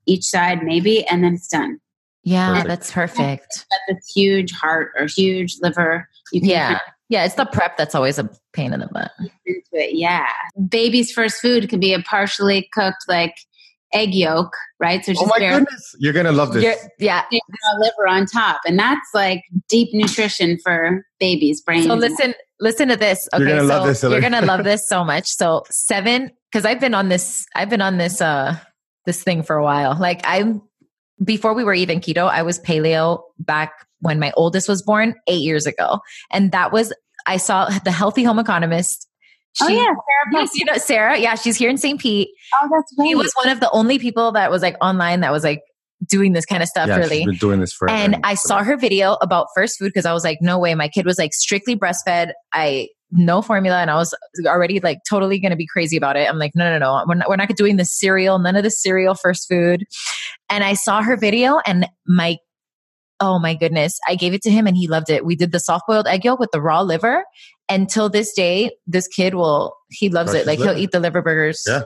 [0.05, 1.79] each side, maybe, and then it's done.
[2.23, 2.67] Yeah, Perfect.
[2.67, 3.65] that's perfect.
[3.69, 6.07] Got this huge heart or huge liver.
[6.31, 6.79] You can Yeah.
[7.09, 9.11] Yeah, it's the prep that's always a pain in the butt.
[9.45, 9.93] into it.
[9.95, 10.25] Yeah.
[10.69, 13.35] Baby's first food could be a partially cooked like
[13.93, 15.03] egg yolk, right?
[15.05, 16.63] So Oh my bare goodness, you're gonna love this.
[16.63, 17.23] You're- yeah.
[17.31, 21.85] raw liver on top, and that's like deep nutrition for babies' brains.
[21.85, 23.27] So listen, listen to this.
[23.33, 25.27] Okay, You're gonna so love this, you're gonna love this so much.
[25.27, 28.57] So seven, because I've been on this, I've been on this, uh,
[29.05, 29.97] this thing for a while.
[29.99, 30.61] Like I'm
[31.23, 35.41] before we were even keto, I was paleo back when my oldest was born eight
[35.41, 35.99] years ago,
[36.31, 36.93] and that was
[37.25, 39.07] I saw the Healthy Home Economist.
[39.61, 39.95] Oh yeah, Sarah
[40.31, 41.17] Yes, you know Sarah.
[41.19, 41.99] Yeah, she's here in St.
[41.99, 42.29] Pete.
[42.61, 43.07] Oh, that's right.
[43.07, 45.61] She was one of the only people that was like online that was like
[46.07, 46.87] doing this kind of stuff.
[46.87, 47.95] yeah, really, she's been doing this forever.
[47.97, 50.75] and I saw her video about first food because I was like, no way.
[50.75, 52.31] My kid was like strictly breastfed.
[52.51, 54.13] I no formula, and I was
[54.45, 56.27] already like totally going to be crazy about it.
[56.27, 58.39] I'm like, no, no, no, we're not, we're not doing the cereal.
[58.39, 59.85] None of the cereal first food.
[60.49, 62.37] And I saw her video, and my
[63.19, 65.25] oh my goodness, I gave it to him, and he loved it.
[65.25, 67.23] We did the soft boiled egg yolk with the raw liver.
[67.73, 70.47] Until this day, this kid will he loves Crushes it.
[70.47, 70.73] Like liver.
[70.73, 71.63] he'll eat the liver burgers.
[71.67, 71.83] Yeah.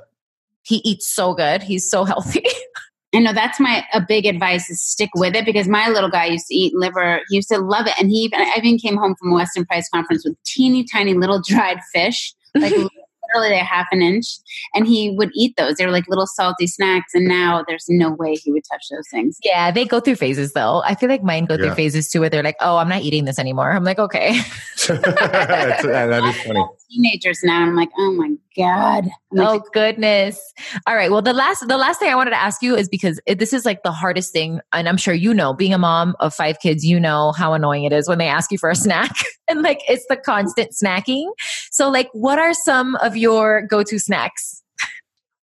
[0.63, 1.63] He eats so good.
[1.63, 2.43] He's so healthy.
[3.15, 6.25] I know that's my a big advice is stick with it because my little guy
[6.25, 7.21] used to eat liver.
[7.29, 9.65] He used to love it, and he even I even came home from a Weston
[9.65, 12.73] Price conference with teeny tiny little dried fish, like
[13.39, 14.25] literally a half an inch,
[14.73, 15.75] and he would eat those.
[15.75, 19.07] They were like little salty snacks, and now there's no way he would touch those
[19.11, 19.37] things.
[19.43, 20.81] Yeah, they go through phases though.
[20.85, 21.65] I feel like mine go Yeah.
[21.67, 23.71] through phases too where they're like, oh, I'm not eating this anymore.
[23.71, 24.39] I'm like, okay.
[24.89, 26.63] Uh, that is funny.
[26.89, 29.09] Teenagers now, I'm like, oh my god.
[29.31, 30.39] Like, oh goodness.
[30.85, 31.11] All right.
[31.11, 33.51] Well, the last the last thing I wanted to ask you is because it, this
[33.51, 36.59] is like the hardest thing, and I'm sure you know, being a mom of five
[36.59, 39.11] kids, you know how annoying it is when they ask you for a snack,
[39.47, 41.25] and like it's the constant snacking.
[41.71, 44.63] So, like, what are some of your go to snacks?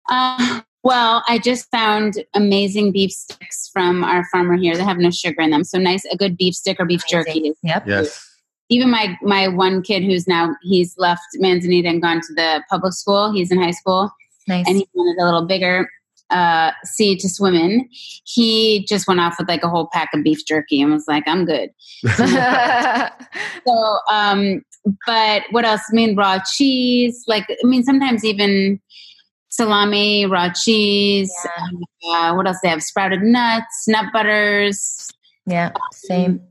[0.09, 4.75] Uh, well, I just found amazing beef sticks from our farmer here.
[4.75, 6.03] They have no sugar in them, so nice.
[6.05, 7.53] A good beef stick or beef jerky.
[7.63, 7.87] Yep.
[7.87, 8.28] Yes.
[8.69, 12.93] Even my my one kid who's now he's left Manzanita and gone to the public
[12.93, 13.31] school.
[13.31, 14.11] He's in high school
[14.47, 14.67] Nice.
[14.67, 15.89] and he wanted a little bigger
[16.29, 17.89] uh sea to swim in.
[18.25, 21.23] He just went off with like a whole pack of beef jerky and was like,
[21.27, 21.69] I'm good.
[23.67, 24.61] So um
[25.05, 25.81] but what else?
[25.91, 28.79] I mean raw cheese, like I mean sometimes even
[29.49, 31.31] salami, raw cheese,
[32.07, 32.81] uh, what else they have?
[32.83, 35.09] Sprouted nuts, nut butters,
[35.49, 35.71] yeah.
[35.91, 36.41] Same.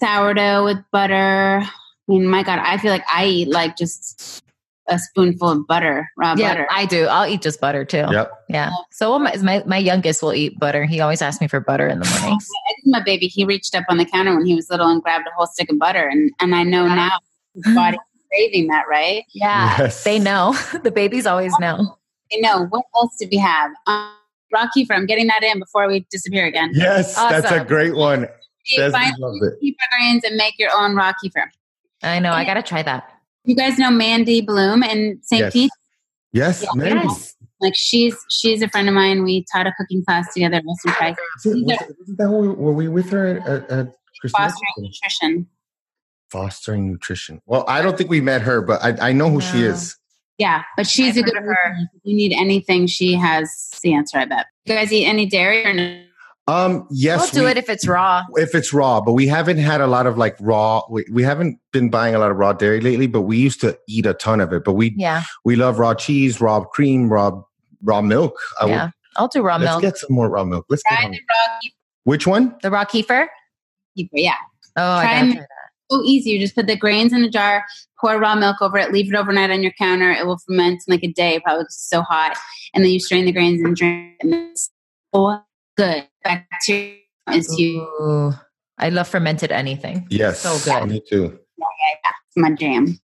[0.00, 1.60] Sourdough with butter.
[1.62, 1.70] I
[2.08, 4.42] mean, my God, I feel like I eat like just
[4.88, 6.68] a spoonful of butter, raw Yeah, butter.
[6.70, 7.06] I do.
[7.06, 8.06] I'll eat just butter too.
[8.10, 8.32] Yep.
[8.48, 8.70] Yeah.
[8.90, 10.84] So my, my my youngest will eat butter.
[10.84, 12.48] He always asks me for butter in the mornings.
[12.68, 15.02] I think my baby, he reached up on the counter when he was little and
[15.02, 16.94] grabbed a whole stick of butter, and and I know Yeah.
[16.94, 17.18] now
[17.54, 18.00] his body's
[18.30, 19.24] craving that, right?
[19.32, 19.76] Yeah.
[19.78, 20.02] Yes.
[20.04, 20.56] They know.
[20.82, 21.96] the babies always know.
[22.32, 22.66] They know.
[22.66, 23.70] What else did we have?
[23.86, 24.12] Um,
[24.52, 24.92] raw kefir.
[24.96, 26.70] I'm getting that in before we disappear again.
[26.74, 28.28] Yes, that's a great one.
[28.66, 30.24] You Desmond find loves it.
[30.24, 31.46] and make your own raw kefir.
[32.02, 32.32] I know.
[32.32, 33.10] I gotta try that.
[33.44, 35.40] You guys know Mandy Bloom in St.
[35.40, 35.52] Yes.
[35.52, 35.70] Pete?
[36.32, 36.68] Yes, Yeah.
[36.74, 37.08] Mandy.
[37.08, 37.36] Yes.
[37.60, 39.22] Like she's she's a friend of mine.
[39.22, 41.16] We taught a cooking class together at Weston Price.
[41.44, 43.94] Was it- was it- Wasn't that when we, were we with her at, at, at
[44.30, 45.46] Fostering nutrition.
[46.30, 47.40] Fostering nutrition.
[47.46, 49.96] Well, I don't think we met her, but I, I know who she is.
[50.38, 51.76] Yeah, but she's I've a good heard her.
[51.94, 54.18] If you need anything, she has the answer.
[54.18, 54.46] I bet.
[54.64, 56.02] You guys eat any dairy or no?
[56.48, 58.22] Um, yes, we'll do we- it if it's raw.
[58.34, 60.82] if it's raw, but we haven't had a lot of like raw.
[60.90, 63.78] We, we haven't been buying a lot of raw dairy lately, but we used to
[63.88, 64.64] eat a ton of it.
[64.64, 65.22] But we Yeah.
[65.44, 67.40] we love raw cheese, raw cream, raw
[67.82, 68.36] raw milk.
[68.60, 68.90] I would- yeah.
[69.16, 69.82] I'll do raw milk.
[69.82, 70.66] let's get some more raw milk.
[70.68, 71.10] Let's get Try on.
[71.12, 71.58] the raw
[72.04, 72.56] Which one?
[72.62, 73.26] the raw kefir.
[73.98, 74.08] kefir.
[74.12, 74.34] Yeah,
[74.76, 75.48] Oh, I gotta try that.
[75.90, 76.30] so easy.
[76.30, 77.64] You just put the grains in a jar,
[78.00, 80.10] pour raw milk over it, leave it overnight on your counter.
[80.10, 82.36] It will ferment in like a day, probably because it's so hot.
[82.74, 84.16] And then you strain the grains and drink.
[84.20, 84.70] And it's
[85.14, 85.40] so
[85.80, 86.08] good.
[86.24, 86.96] Bacteria
[87.32, 87.82] is huge.
[88.00, 88.32] Ooh,
[88.78, 90.06] I love fermented anything.
[90.10, 90.88] Yes, So good.
[90.88, 91.38] Me too.
[91.58, 92.98] It's my jam.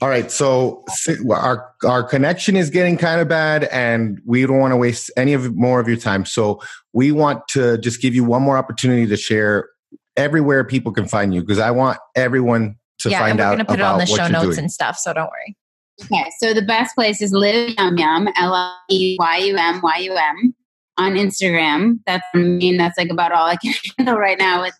[0.00, 0.82] All right, so
[1.30, 5.34] our our connection is getting kind of bad, and we don't want to waste any
[5.34, 6.24] of more of your time.
[6.24, 6.60] So
[6.94, 9.68] we want to just give you one more opportunity to share
[10.16, 13.64] everywhere people can find you, because I want everyone to yeah, find and we're gonna
[13.66, 14.58] put it on the show notes doing.
[14.58, 14.96] and stuff.
[14.98, 15.56] So don't worry.
[16.04, 19.80] Okay, so the best place is Live Yum Yum, L I E Y U M
[19.82, 20.54] Y U M,
[20.98, 22.00] on Instagram.
[22.06, 24.74] That's I mean, that's like about all I can handle right now with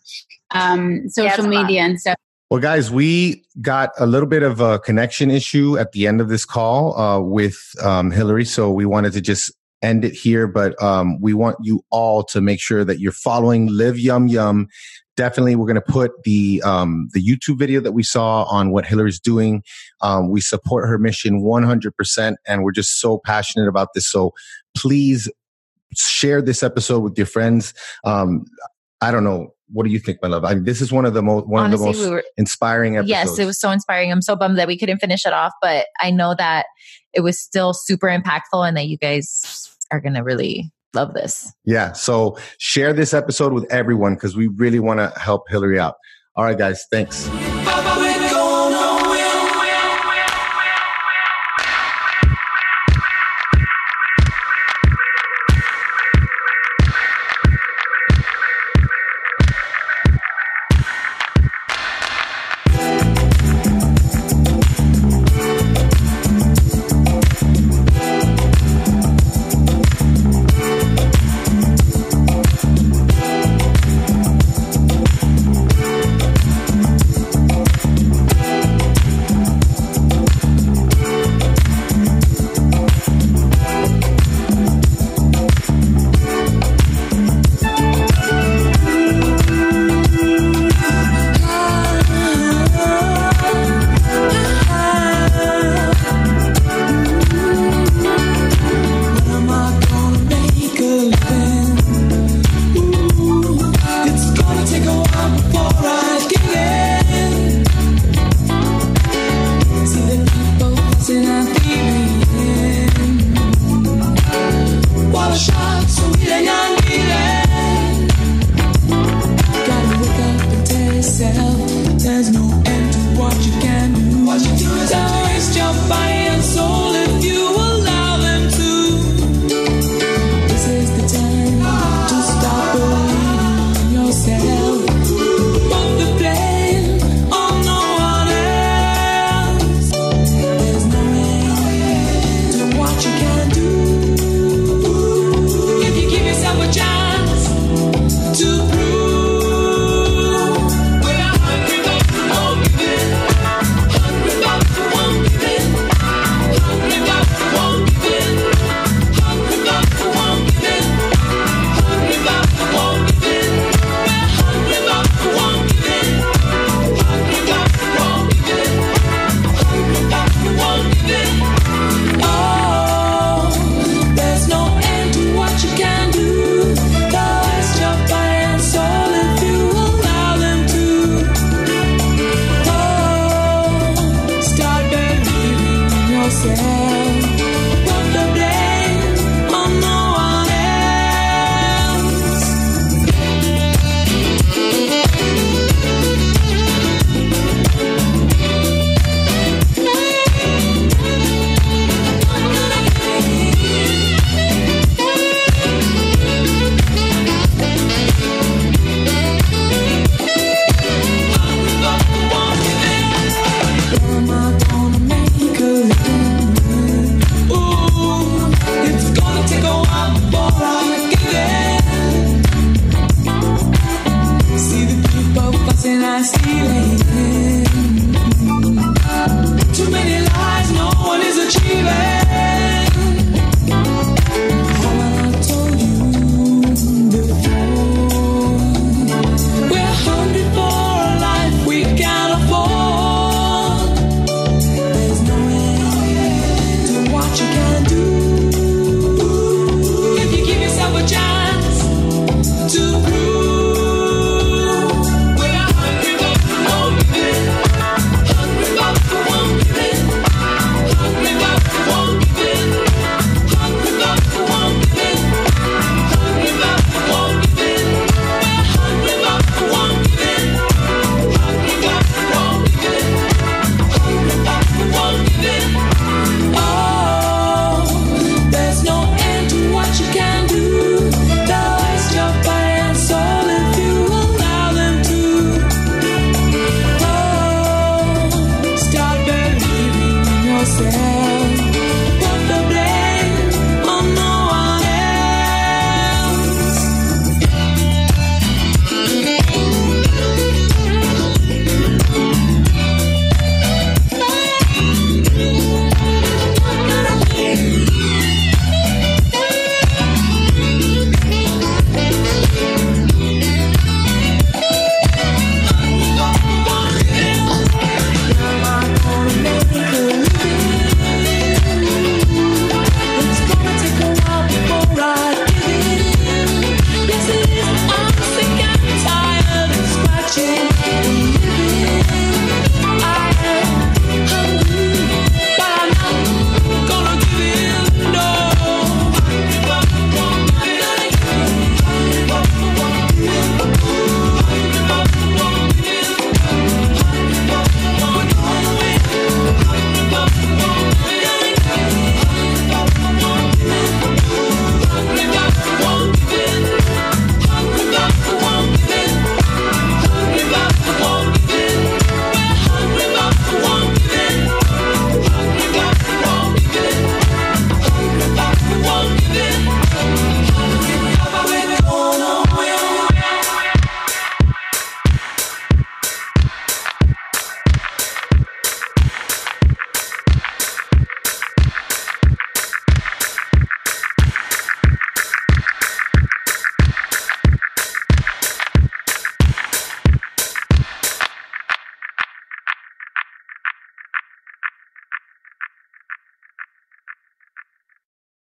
[0.51, 1.63] um, social a lot.
[1.63, 2.15] media and stuff.
[2.49, 6.29] Well, guys, we got a little bit of a connection issue at the end of
[6.29, 9.51] this call uh, with um, Hilary, so we wanted to just
[9.81, 10.47] end it here.
[10.47, 14.67] But um, we want you all to make sure that you're following Live Yum Yum.
[15.15, 18.85] Definitely, we're going to put the um, the YouTube video that we saw on what
[18.85, 19.61] Hilary's doing.
[20.01, 24.09] Um, we support her mission 100%, and we're just so passionate about this.
[24.09, 24.33] So
[24.75, 25.29] please
[25.95, 27.73] share this episode with your friends.
[28.03, 28.45] Um,
[29.01, 30.43] I don't know what do you think, my love?
[30.45, 32.23] I mean, this is one of the most one Honestly, of the most we were,
[32.37, 33.09] inspiring episodes.
[33.09, 34.11] Yes, it was so inspiring.
[34.11, 36.65] I'm so bummed that we couldn't finish it off, but I know that
[37.13, 41.53] it was still super impactful and that you guys are gonna really love this.
[41.65, 41.93] Yeah.
[41.93, 45.95] So share this episode with everyone because we really want to help Hilary out.
[46.35, 46.85] All right, guys.
[46.91, 47.29] Thanks.